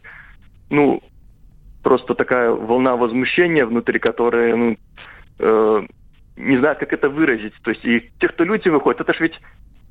ну, 0.69 1.01
просто 1.81 2.13
такая 2.13 2.51
волна 2.51 2.95
возмущения 2.95 3.65
внутри, 3.65 3.97
которые, 3.97 4.55
ну, 4.55 4.77
э, 5.39 5.87
не 6.37 6.57
знают, 6.57 6.77
как 6.77 6.93
это 6.93 7.09
выразить. 7.09 7.53
То 7.63 7.71
есть 7.71 7.83
и 7.83 8.11
те, 8.19 8.27
кто 8.27 8.43
люди 8.43 8.69
выходят, 8.69 9.01
это 9.01 9.13
же 9.13 9.23
ведь 9.23 9.39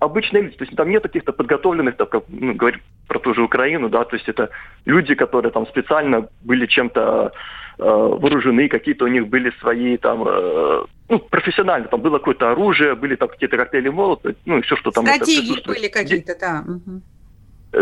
обычные 0.04 0.44
люди, 0.44 0.56
то 0.56 0.64
есть 0.64 0.76
там 0.76 0.90
нет 0.90 1.02
каких-то 1.02 1.32
подготовленных, 1.32 1.96
там, 1.96 2.06
как 2.06 2.24
ну, 2.28 2.54
говорим 2.54 2.80
про 3.08 3.18
ту 3.18 3.34
же 3.34 3.42
Украину, 3.42 3.88
да, 3.88 4.04
то 4.04 4.16
есть 4.16 4.28
это 4.28 4.50
люди, 4.84 5.14
которые 5.14 5.52
там 5.52 5.66
специально 5.66 6.28
были 6.42 6.66
чем-то 6.66 7.32
э, 7.78 7.82
вооружены, 7.82 8.68
какие-то 8.68 9.04
у 9.04 9.08
них 9.08 9.28
были 9.28 9.52
свои 9.60 9.96
там, 9.96 10.24
э, 10.26 10.84
ну, 11.08 11.18
профессионально, 11.18 11.88
там 11.88 12.00
было 12.00 12.18
какое-то 12.18 12.52
оружие, 12.52 12.94
были 12.94 13.16
там 13.16 13.28
какие-то 13.28 13.56
коктейли 13.56 13.88
молота, 13.88 14.34
ну, 14.46 14.58
и 14.58 14.62
все, 14.62 14.76
что 14.76 14.90
там... 14.90 15.06
Стратегии 15.06 15.66
были 15.66 15.88
какие-то, 15.88 16.36
да. 16.38 16.64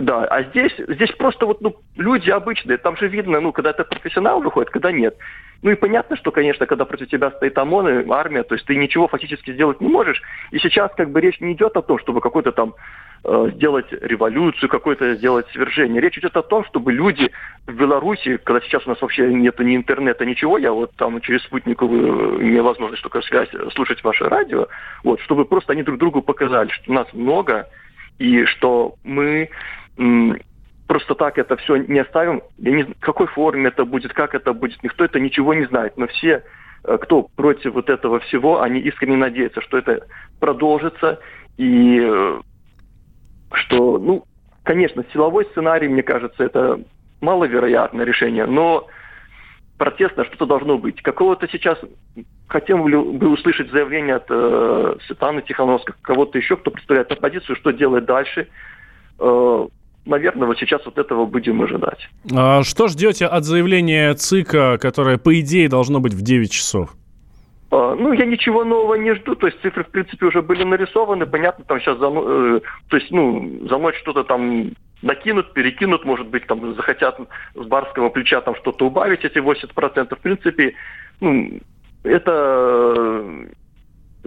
Да, 0.01 0.25
а 0.25 0.43
здесь, 0.45 0.73
здесь 0.89 1.11
просто 1.19 1.45
вот, 1.45 1.61
ну, 1.61 1.77
люди 1.97 2.31
обычные, 2.31 2.79
там 2.79 2.97
же 2.97 3.09
видно, 3.09 3.41
ну, 3.41 3.53
когда 3.53 3.71
это 3.71 3.85
профессионал 3.85 4.41
выходит, 4.41 4.71
когда 4.71 4.91
нет. 4.91 5.17
Ну 5.63 5.71
и 5.71 5.77
понятно, 5.77 6.17
что, 6.17 6.33
конечно, 6.33 6.67
когда 6.67 6.85
против 6.85 7.09
тебя 7.09 7.31
стоит 7.31 7.57
ОМОН 7.57 7.89
и 7.89 8.11
армия, 8.11 8.43
то 8.43 8.55
есть 8.55 8.67
ты 8.67 8.75
ничего 8.75 9.07
фактически 9.07 9.53
сделать 9.53 9.81
не 9.81 9.89
можешь. 9.89 10.21
И 10.51 10.59
сейчас 10.59 10.91
как 10.97 11.11
бы 11.11 11.21
речь 11.21 11.41
не 11.41 11.53
идет 11.53 11.77
о 11.77 11.83
том, 11.83 12.01
чтобы 12.01 12.21
какой-то 12.21 12.51
там 12.51 12.75
э, 13.25 13.51
сделать 13.55 13.87
революцию, 13.93 14.69
какое-то 14.69 15.15
сделать 15.15 15.47
свержение. 15.53 16.01
Речь 16.01 16.19
идет 16.19 16.37
о 16.37 16.43
том, 16.43 16.65
чтобы 16.65 16.93
люди 16.93 17.31
в 17.67 17.75
Беларуси, 17.75 18.39
когда 18.39 18.61
сейчас 18.61 18.85
у 18.87 18.91
нас 18.91 19.01
вообще 19.01 19.33
нет 19.33 19.57
ни 19.61 19.77
интернета, 19.77 20.27
ничего, 20.27 20.59
я 20.59 20.73
вот 20.73 20.91
там 20.97 21.21
через 21.21 21.43
спутниковую 21.45 22.43
имею 22.43 22.65
возможность 22.65 23.03
только 23.05 23.23
связь 23.23 23.49
э, 23.53 23.69
слушать 23.75 24.03
ваше 24.03 24.25
радио, 24.25 24.67
вот, 25.05 25.21
чтобы 25.21 25.45
просто 25.45 25.75
они 25.75 25.85
друг 25.85 25.99
другу 25.99 26.23
показали, 26.23 26.71
что 26.71 26.93
нас 26.93 27.07
много, 27.13 27.69
и 28.19 28.45
что 28.47 28.97
мы 29.05 29.49
просто 30.93 31.15
так 31.15 31.39
это 31.39 31.57
все 31.57 31.77
не 31.77 32.01
оставим. 32.01 32.43
Я 32.59 32.73
не 32.73 32.83
знаю, 32.83 32.97
в 33.01 33.03
какой 33.03 33.27
форме 33.27 33.69
это 33.69 33.87
будет, 33.87 34.13
как 34.13 34.35
это 34.35 34.53
будет, 34.53 34.83
никто 34.83 35.07
это 35.07 35.19
ничего 35.19 35.55
не 35.55 35.65
знает. 35.65 35.97
Но 35.97 36.07
все, 36.07 36.43
э, 36.85 36.99
кто 36.99 37.23
против 37.35 37.73
вот 37.73 37.89
этого 37.89 38.21
всего, 38.21 38.61
они 38.61 38.79
искренне 38.81 39.17
надеются, 39.17 39.63
что 39.63 39.79
это 39.79 40.07
продолжится 40.39 41.19
и 41.57 41.99
э, 41.99 42.41
что, 43.55 43.99
ну, 43.99 44.25
конечно, 44.65 45.03
силовой 45.15 45.47
сценарий, 45.47 45.89
мне 45.89 46.03
кажется, 46.03 46.45
это 46.45 46.79
маловероятное 47.23 48.05
решение, 48.05 48.45
но 48.45 48.87
протестное 49.79 50.27
что-то 50.27 50.45
должно 50.45 50.77
быть. 50.77 51.01
Какого-то 51.01 51.49
сейчас 51.49 51.79
хотим 52.49 52.83
бы 52.83 53.29
услышать 53.31 53.71
заявление 53.71 54.17
от 54.17 54.27
э, 54.29 54.97
Светланы 55.07 55.41
Тихановской, 55.41 55.95
кого-то 56.03 56.37
еще, 56.37 56.59
кто 56.59 56.71
представляет 56.71 57.11
оппозицию, 57.11 57.57
что 57.57 57.71
делать 57.71 58.05
дальше. 58.05 58.49
Э, 59.19 59.67
наверное, 60.05 60.47
вот 60.47 60.59
сейчас 60.59 60.85
вот 60.85 60.99
этого 60.99 61.27
будем 61.27 61.63
ожидать. 61.63 62.09
А 62.33 62.63
что 62.63 62.89
ждете 62.89 63.27
от 63.27 63.45
заявления 63.45 64.15
ЦИКа, 64.15 64.79
которое, 64.79 65.19
по 65.19 65.39
идее, 65.41 65.69
должно 65.69 66.01
быть 66.01 66.15
в 66.15 66.23
9 66.23 66.51
часов? 66.51 66.95
А, 67.71 67.95
ну, 67.95 68.13
я 68.13 68.27
ничего 68.27 68.65
нового 68.65 68.97
не 68.97 69.15
жду, 69.15 69.35
то 69.35 69.47
есть 69.47 69.61
цифры, 69.63 69.85
в 69.85 69.89
принципе, 69.89 70.27
уже 70.27 70.43
были 70.43 70.63
нарисованы, 70.63 71.27
понятно, 71.27 71.65
там 71.65 71.81
сейчас, 71.81 71.99
за, 71.99 72.07
э, 72.07 72.61
то 72.89 72.97
есть, 72.97 73.11
ну, 73.11 73.67
за 73.69 73.79
ночь 73.79 73.97
что-то 74.01 74.25
там 74.25 74.73
накинут, 75.01 75.55
перекинут, 75.55 76.05
может 76.05 76.29
быть, 76.29 76.47
там 76.47 76.75
захотят 76.75 77.19
с 77.55 77.67
барского 77.67 78.11
плеча 78.11 78.41
там 78.43 78.55
что-то 78.57 78.87
убавить, 78.87 79.25
эти 79.25 79.39
80%, 79.39 80.15
в 80.15 80.19
принципе, 80.21 80.75
ну, 81.21 81.61
это, 82.03 83.25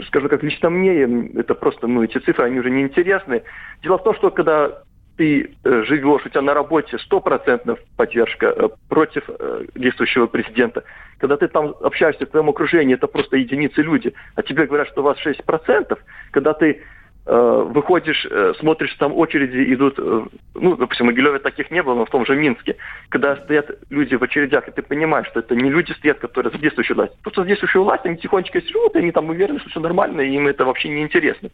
скажу 0.07 0.28
как 0.28 0.41
лично 0.41 0.69
мне, 0.71 1.30
это 1.36 1.53
просто, 1.53 1.86
ну, 1.86 2.03
эти 2.03 2.17
цифры, 2.17 2.45
они 2.45 2.59
уже 2.59 2.71
не 2.71 2.82
интересны. 2.82 3.43
Дело 3.84 3.99
в 3.99 4.03
том, 4.03 4.15
что 4.15 4.32
когда 4.32 4.82
ты 5.18 5.55
э, 5.63 5.84
живешь, 5.84 6.26
у 6.26 6.30
тебя 6.30 6.41
на 6.41 6.53
работе 6.53 6.97
стопроцентная 6.99 7.78
поддержка 7.95 8.47
э, 8.47 8.70
против 8.89 9.24
э, 9.28 9.66
действующего 9.76 10.28
президента. 10.28 10.84
Когда 11.20 11.38
ты 11.38 11.47
там 11.47 11.74
общаешься 11.82 12.26
в 12.26 12.30
твоем 12.30 12.49
окружении, 12.49 12.95
это 12.95 13.07
просто 13.07 13.38
единицы 13.38 13.82
люди, 13.82 14.13
а 14.36 14.43
тебе 14.43 14.66
говорят, 14.66 14.88
что 14.89 15.01
у 15.01 15.05
вас 15.05 15.18
6%, 15.26 15.97
когда 16.32 16.53
ты 16.53 16.84
выходишь, 17.28 18.24
смотришь, 18.59 18.93
там 18.99 19.11
очереди 19.16 19.74
идут, 19.74 19.97
ну, 19.97 20.76
допустим, 20.76 21.07
в 21.07 21.09
Могилеве 21.09 21.39
таких 21.39 21.72
не 21.72 21.82
было, 21.82 21.95
но 21.95 22.05
в 22.05 22.09
том 22.11 22.24
же 22.24 22.36
Минске, 22.36 22.76
когда 23.09 23.36
стоят 23.38 23.80
люди 23.89 24.13
в 24.13 24.22
очередях, 24.22 24.68
и 24.68 24.72
ты 24.72 24.84
понимаешь, 24.84 25.26
что 25.30 25.39
это 25.39 25.55
не 25.55 25.72
люди 25.72 25.91
стоят, 25.93 26.20
которые 26.20 26.51
за 26.51 26.59
действующую 26.59 26.95
власть. 26.95 27.20
Просто 27.24 27.41
за 27.41 27.47
действующую 27.47 27.84
власть, 27.84 28.05
они 28.05 28.18
тихонечко 28.18 28.61
живут, 28.61 28.95
и 28.95 28.99
они 28.99 29.11
там 29.11 29.28
уверены, 29.28 29.57
что 29.57 29.72
все 29.72 29.80
нормально, 29.80 30.22
и 30.22 30.36
им 30.36 30.45
это 30.45 30.66
вообще 30.66 30.89
не 30.89 31.01
интересно 31.01 31.49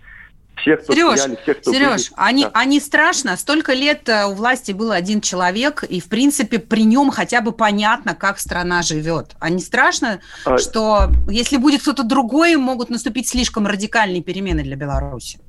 всех, 0.56 0.84
кто 0.84 0.93
Сереж, 0.93 1.20
стояли, 1.20 1.39
всех, 1.41 1.62
кто 1.62 1.74
Сереж, 1.74 2.10
были. 2.10 2.14
они, 2.18 2.43
да. 2.43 2.52
они 2.54 2.80
страшно. 2.80 3.38
Столько 3.38 3.74
лет 3.74 4.08
э, 4.10 4.26
у 4.26 4.34
власти 4.34 4.72
был 4.72 4.91
один 4.91 5.22
человек, 5.22 5.84
и, 5.84 5.99
в 5.99 6.06
принципе, 6.06 6.60
при 6.60 6.84
нем 6.84 7.12
хотя 7.12 7.41
бы 7.41 7.52
понятно, 7.52 8.16
как 8.16 8.39
страна 8.39 8.82
живет. 8.82 9.36
А 9.39 9.49
не 9.49 9.62
страшно, 9.62 10.20
а... 10.45 10.58
что 10.58 11.12
если 11.30 11.58
будет 11.58 11.82
кто-то 11.82 12.04
другой, 12.04 12.56
могут 12.56 12.89
наступить 12.89 13.28
слишком 13.28 13.68
радикальные 13.68 14.22
перемены 14.22 14.64
для 14.64 14.76
Беларуси? 14.76 15.39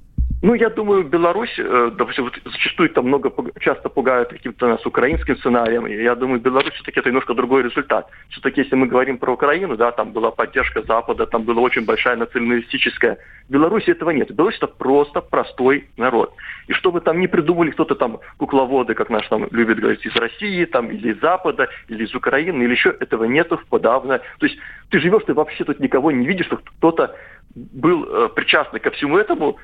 Ну, 0.42 0.54
я 0.54 0.70
думаю, 0.70 1.04
Беларусь, 1.04 1.56
э, 1.56 1.90
допустим, 1.96 2.24
вот 2.24 2.34
зачастую 2.44 2.90
там 2.90 3.06
много, 3.06 3.32
часто 3.60 3.88
пугают 3.88 4.30
каким-то 4.30 4.66
нас 4.66 4.84
украинским 4.84 5.36
сценарием. 5.36 5.86
И 5.86 5.94
я 5.94 6.16
думаю, 6.16 6.40
Беларусь 6.40 6.74
все-таки 6.74 6.98
это 6.98 7.10
немножко 7.10 7.34
другой 7.34 7.62
результат. 7.62 8.08
Все-таки, 8.30 8.62
если 8.62 8.74
мы 8.74 8.88
говорим 8.88 9.18
про 9.18 9.32
Украину, 9.32 9.76
да, 9.76 9.92
там 9.92 10.10
была 10.10 10.32
поддержка 10.32 10.82
Запада, 10.82 11.26
там 11.26 11.44
была 11.44 11.60
очень 11.60 11.84
большая 11.84 12.16
националистическая. 12.16 13.18
В 13.48 13.52
Беларуси 13.52 13.90
этого 13.90 14.10
нет. 14.10 14.32
Беларусь 14.32 14.56
это 14.56 14.66
просто 14.66 15.20
простой 15.20 15.88
народ. 15.96 16.34
И 16.66 16.72
что 16.72 16.90
бы 16.90 17.00
там 17.00 17.20
ни 17.20 17.28
придумали 17.28 17.70
кто-то 17.70 17.94
там, 17.94 18.18
кукловоды, 18.36 18.94
как 18.94 19.10
наш 19.10 19.28
там 19.28 19.46
любит 19.52 19.78
говорить, 19.78 20.04
из 20.04 20.16
России, 20.16 20.64
там, 20.64 20.90
или 20.90 21.12
из 21.12 21.20
Запада, 21.20 21.68
или 21.86 22.04
из 22.04 22.16
Украины, 22.16 22.64
или 22.64 22.72
еще, 22.72 22.90
этого 22.98 23.24
нету 23.24 23.60
подавно. 23.70 24.18
То 24.40 24.46
есть 24.46 24.58
ты 24.90 24.98
живешь, 24.98 25.22
ты 25.24 25.34
вообще 25.34 25.62
тут 25.62 25.78
никого 25.78 26.10
не 26.10 26.26
видишь, 26.26 26.46
что 26.46 26.56
кто-то 26.56 27.14
был 27.54 28.04
э, 28.04 28.28
причастный 28.34 28.80
ко 28.80 28.90
всему 28.90 29.18
этому, 29.18 29.58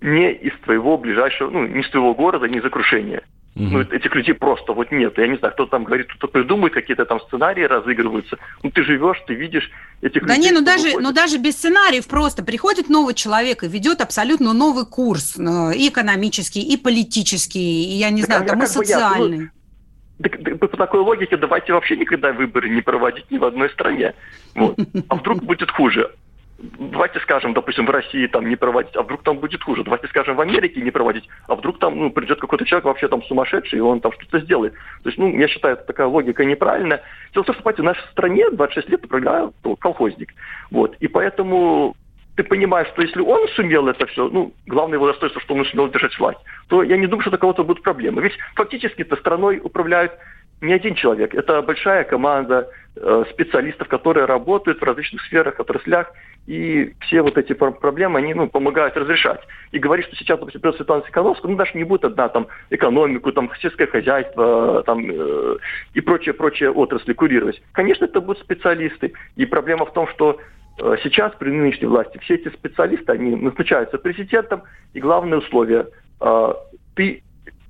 не 0.00 0.32
из 0.32 0.52
твоего 0.64 0.96
ближайшего, 0.96 1.50
ну, 1.50 1.66
не 1.66 1.80
из 1.80 1.90
твоего 1.90 2.14
города, 2.14 2.46
не 2.46 2.58
из 2.58 2.64
окружения. 2.64 3.22
Угу. 3.56 3.64
Ну, 3.64 3.80
этих 3.80 4.14
людей 4.14 4.34
просто 4.34 4.72
вот 4.72 4.92
нет. 4.92 5.18
Я 5.18 5.26
не 5.26 5.36
знаю, 5.36 5.52
кто 5.52 5.66
там 5.66 5.82
говорит, 5.82 6.06
кто 6.12 6.28
придумывает, 6.28 6.74
какие-то 6.74 7.04
там 7.04 7.20
сценарии 7.20 7.64
разыгрываются. 7.64 8.38
Ну, 8.62 8.70
ты 8.70 8.84
живешь, 8.84 9.20
ты 9.26 9.34
видишь 9.34 9.68
этих 10.00 10.24
да 10.24 10.36
людей. 10.36 10.50
Да 10.50 10.54
не, 10.54 10.60
ну 10.60 10.64
даже, 10.64 11.00
ну 11.00 11.12
даже 11.12 11.38
без 11.38 11.54
сценариев 11.54 12.06
просто 12.06 12.44
приходит 12.44 12.88
новый 12.88 13.14
человек 13.14 13.64
и 13.64 13.68
ведет 13.68 14.00
абсолютно 14.00 14.52
новый 14.52 14.86
курс, 14.86 15.36
э, 15.36 15.74
и 15.74 15.88
экономический, 15.88 16.62
и 16.62 16.76
политический, 16.76 17.84
и, 17.84 17.96
я 17.96 18.10
не 18.10 18.22
так, 18.22 18.26
знаю, 18.26 18.42
а 18.44 18.46
там 18.46 18.62
и 18.62 18.66
социальный. 18.66 19.38
Я, 19.38 20.30
ну, 20.38 20.58
по 20.58 20.68
такой 20.68 21.00
логике 21.00 21.36
давайте 21.36 21.72
вообще 21.72 21.96
никогда 21.96 22.32
выборы 22.32 22.68
не 22.68 22.80
проводить 22.80 23.28
ни 23.30 23.38
в 23.38 23.44
одной 23.44 23.70
стране. 23.70 24.14
Вот. 24.54 24.78
А 25.08 25.16
вдруг 25.16 25.42
будет 25.42 25.70
хуже? 25.70 26.10
Давайте 26.58 27.20
скажем, 27.20 27.54
допустим, 27.54 27.86
в 27.86 27.90
России 27.90 28.26
там 28.26 28.48
не 28.48 28.56
проводить, 28.56 28.96
а 28.96 29.02
вдруг 29.02 29.22
там 29.22 29.38
будет 29.38 29.62
хуже. 29.62 29.84
Давайте 29.84 30.08
скажем, 30.08 30.36
в 30.36 30.40
Америке 30.40 30.80
не 30.80 30.90
проводить, 30.90 31.28
а 31.46 31.54
вдруг 31.54 31.78
там 31.78 31.98
ну, 31.98 32.10
придет 32.10 32.40
какой-то 32.40 32.64
человек 32.64 32.84
вообще 32.84 33.08
там 33.08 33.22
сумасшедший, 33.22 33.78
и 33.78 33.82
он 33.82 34.00
там 34.00 34.12
что-то 34.12 34.40
сделает. 34.40 34.74
То 35.02 35.08
есть, 35.08 35.18
ну, 35.18 35.28
я 35.28 35.48
считаю, 35.48 35.74
это 35.74 35.84
такая 35.84 36.08
логика 36.08 36.44
неправильная. 36.44 37.02
Дело 37.32 37.44
в 37.44 37.46
том, 37.46 37.54
что, 37.54 37.62
понимаете, 37.62 37.82
в 37.82 37.84
нашей 37.84 38.10
стране 38.10 38.50
26 38.50 38.88
лет 38.88 39.04
управляет 39.04 39.54
колхозник. 39.78 40.34
Вот. 40.70 40.96
И 40.98 41.06
поэтому 41.06 41.94
ты 42.34 42.44
понимаешь, 42.44 42.88
что 42.88 43.02
если 43.02 43.20
он 43.20 43.48
сумел 43.48 43.88
это 43.88 44.06
все, 44.06 44.28
ну, 44.28 44.52
главное 44.66 44.96
его 44.96 45.06
достоинство, 45.06 45.40
что 45.40 45.54
он 45.54 45.64
сумел 45.66 45.88
держать 45.88 46.16
власть, 46.18 46.38
то 46.68 46.82
я 46.82 46.96
не 46.96 47.06
думаю, 47.06 47.22
что 47.22 47.34
у 47.34 47.38
кого-то 47.38 47.64
будут 47.64 47.82
проблемы. 47.82 48.22
Ведь 48.22 48.36
фактически-то 48.54 49.16
страной 49.16 49.60
управляют 49.62 50.12
не 50.60 50.72
один 50.72 50.94
человек, 50.94 51.34
это 51.34 51.62
большая 51.62 52.04
команда 52.04 52.68
э, 52.96 53.24
специалистов, 53.30 53.88
которые 53.88 54.26
работают 54.26 54.80
в 54.80 54.84
различных 54.84 55.22
сферах, 55.22 55.60
отраслях, 55.60 56.12
и 56.48 56.94
все 57.00 57.20
вот 57.20 57.36
эти 57.36 57.52
проблемы, 57.52 58.20
они 58.20 58.32
ну, 58.32 58.48
помогают 58.48 58.96
разрешать. 58.96 59.40
И 59.70 59.78
говорить, 59.78 60.06
что 60.06 60.16
сейчас, 60.16 60.38
допустим, 60.38 60.62
придет 60.62 60.76
Светлана 60.76 61.02
Тихановская, 61.02 61.50
ну, 61.50 61.58
даже 61.58 61.76
не 61.76 61.84
будет 61.84 62.06
одна 62.06 62.30
там 62.30 62.46
экономику, 62.70 63.32
там, 63.32 63.50
сельское 63.60 63.86
хозяйство 63.86 64.82
там, 64.84 65.04
э, 65.10 65.56
и 65.92 66.00
прочие-прочие 66.00 66.70
отрасли 66.70 67.12
курировать. 67.12 67.60
Конечно, 67.72 68.06
это 68.06 68.22
будут 68.22 68.42
специалисты. 68.42 69.12
И 69.36 69.44
проблема 69.44 69.84
в 69.84 69.92
том, 69.92 70.08
что 70.08 70.40
э, 70.78 70.96
сейчас 71.02 71.34
при 71.38 71.50
нынешней 71.50 71.86
власти 71.86 72.16
все 72.22 72.36
эти 72.36 72.48
специалисты, 72.48 73.12
они 73.12 73.36
назначаются 73.36 73.98
президентом, 73.98 74.62
и 74.94 75.00
главное 75.00 75.40
условие 75.40 75.88
э,– 76.22 76.52
ты 76.94 77.22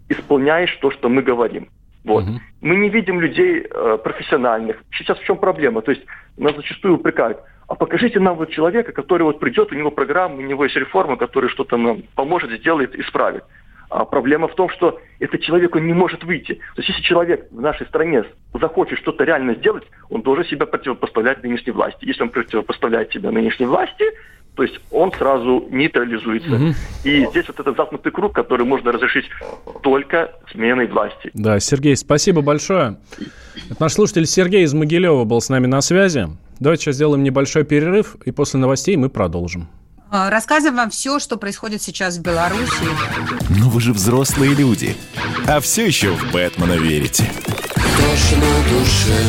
исполняешь 0.09 0.74
то, 0.81 0.93
что 0.93 1.09
мы 1.09 1.22
говорим. 1.22 1.68
Вот. 2.05 2.22
Угу. 2.22 2.41
Мы 2.61 2.76
не 2.76 2.91
видим 2.91 3.20
людей 3.20 3.66
э, 3.68 3.99
профессиональных. 4.05 4.76
Сейчас 4.97 5.18
в 5.18 5.24
чем 5.24 5.37
проблема? 5.37 5.83
То 5.83 5.91
есть 5.91 6.05
нас 6.37 6.55
зачастую 6.55 6.95
упрекают. 6.95 7.39
А 7.69 7.75
покажите 7.75 8.19
нам 8.19 8.37
вот 8.37 8.51
человека, 8.51 8.93
который 8.93 9.23
вот 9.23 9.41
придет, 9.41 9.71
у 9.73 9.75
него 9.75 9.91
программа, 9.91 10.37
у 10.37 10.41
него 10.41 10.64
есть 10.64 10.77
реформа, 10.77 11.16
которая 11.16 11.51
что-то 11.51 11.77
нам 11.77 12.03
поможет, 12.14 12.51
сделает, 12.51 12.95
исправит. 12.95 13.45
А 13.91 14.05
проблема 14.05 14.49
в 14.49 14.55
том, 14.55 14.71
что 14.71 15.01
этот 15.19 15.43
человек, 15.43 15.75
он 15.77 15.87
не 15.87 15.93
может 15.93 16.25
выйти. 16.25 16.55
То 16.55 16.83
есть 16.83 16.89
если 16.89 17.03
человек 17.03 17.47
в 17.51 17.61
нашей 17.61 17.87
стране 17.87 18.25
захочет 18.59 18.99
что-то 18.99 19.25
реально 19.25 19.55
сделать, 19.55 19.85
он 20.09 20.23
должен 20.23 20.45
себя 20.47 20.66
противопоставлять 20.66 21.43
нынешней 21.43 21.73
власти. 21.73 22.05
Если 22.05 22.23
он 22.23 22.31
противопоставляет 22.31 23.12
себя 23.12 23.31
нынешней 23.31 23.66
власти, 23.66 24.05
то 24.55 24.62
есть 24.62 24.81
он 24.91 25.12
сразу 25.12 25.69
нейтрализуется. 25.71 26.55
Угу. 26.55 26.75
И 27.05 27.27
здесь 27.27 27.47
вот 27.49 27.61
этот 27.61 27.77
замкнутый 27.77 28.12
круг, 28.12 28.35
который 28.35 28.66
можно 28.66 28.93
разрешить 28.93 29.27
только 29.83 30.33
сменой 30.53 30.87
власти. 30.87 31.31
Да, 31.33 31.61
Сергей, 31.61 31.97
спасибо 31.97 32.43
большое. 32.43 32.99
Это 33.71 33.81
наш 33.81 33.93
слушатель 33.93 34.27
Сергей 34.27 34.64
из 34.64 34.75
Могилева 34.75 35.25
был 35.25 35.41
с 35.41 35.49
нами 35.49 35.66
на 35.66 35.81
связи. 35.81 36.29
Давайте 36.61 36.84
сейчас 36.84 36.96
сделаем 36.96 37.22
небольшой 37.22 37.64
перерыв, 37.64 38.16
и 38.24 38.30
после 38.30 38.59
новостей 38.61 38.96
мы 38.96 39.09
продолжим. 39.09 39.68
А, 40.11 40.30
рассказываем 40.30 40.76
вам 40.76 40.90
все, 40.90 41.18
что 41.18 41.36
происходит 41.36 41.82
сейчас 41.82 42.16
в 42.16 42.22
Беларуси. 42.22 42.72
Ну 43.50 43.68
вы 43.68 43.80
же 43.80 43.92
взрослые 43.92 44.54
люди, 44.54 44.96
а 45.46 45.61
все 45.61 45.86
еще 45.86 46.12
в 46.12 46.32
Бэтмена 46.32 46.74
верите. 46.74 47.30
На 48.36 48.70
душе 48.70 49.24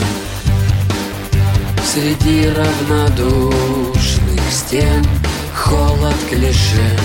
Среди 1.83 2.49
равнодушных 2.49 4.41
стен 4.51 5.03
Холод 5.55 6.15
клише 6.29 6.97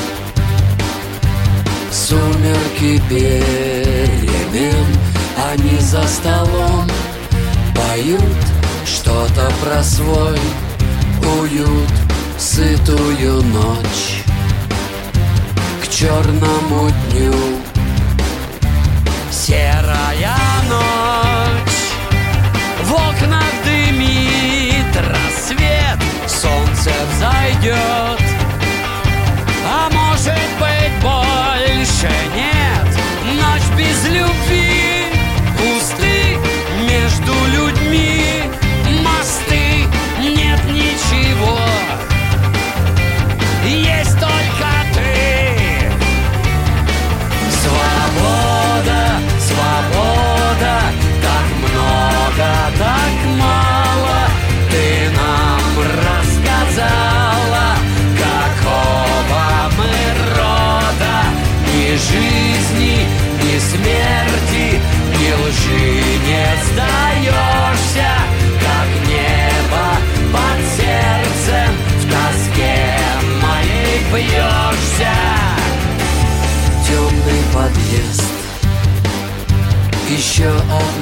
Сумерки 1.91 3.01
перемен 3.09 4.87
Они 5.53 5.79
за 5.79 6.03
столом 6.07 6.87
поют 7.75 8.54
Что-то 8.85 9.51
про 9.63 9.83
свой 9.83 10.39
уют 11.41 11.91
Сытую 12.39 13.43
ночь. 13.43 14.23
К 15.83 15.89
черному 15.89 16.91
дню. 17.11 17.33
Серая 19.31 20.44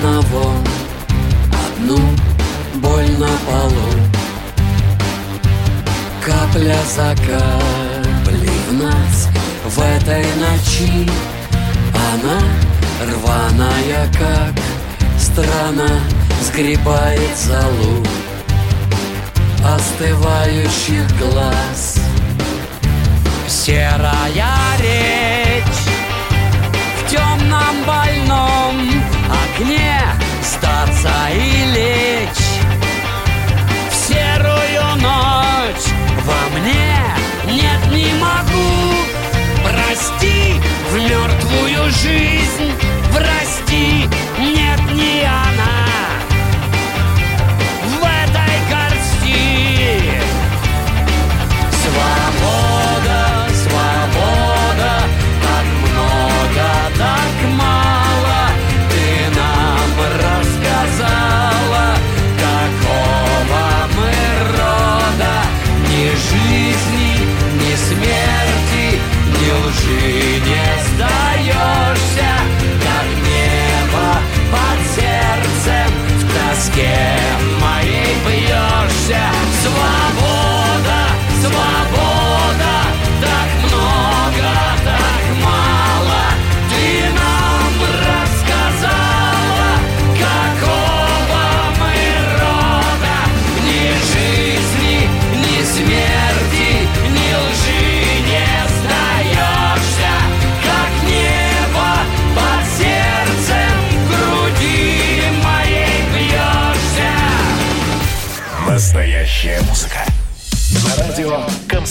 одного 0.03 0.53
Одну 1.76 1.98
боль 2.76 3.11
на 3.18 3.28
полу. 3.46 3.92
Капля 6.24 6.78
за 6.94 7.14
каплей 7.16 8.50
в 8.68 8.82
нас 8.82 9.28
В 9.64 9.78
этой 9.78 10.24
ночи. 10.36 11.09
Она 12.12 12.40
рваная, 13.12 14.09
как 14.12 14.55
страна 15.18 15.88
Сгребает 16.42 17.36
залу 17.36 18.05
остывающих 19.64 21.07
глаз. 21.20 21.98
Серая 23.46 24.76
речь. 24.80 25.41
мертвую 41.12 41.90
жизнь 41.90 42.72
врасти 43.10 43.62
России. 43.72 44.21
scared 76.72 77.21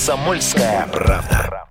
«Комсомольская 0.01 0.87
правда». 0.87 1.61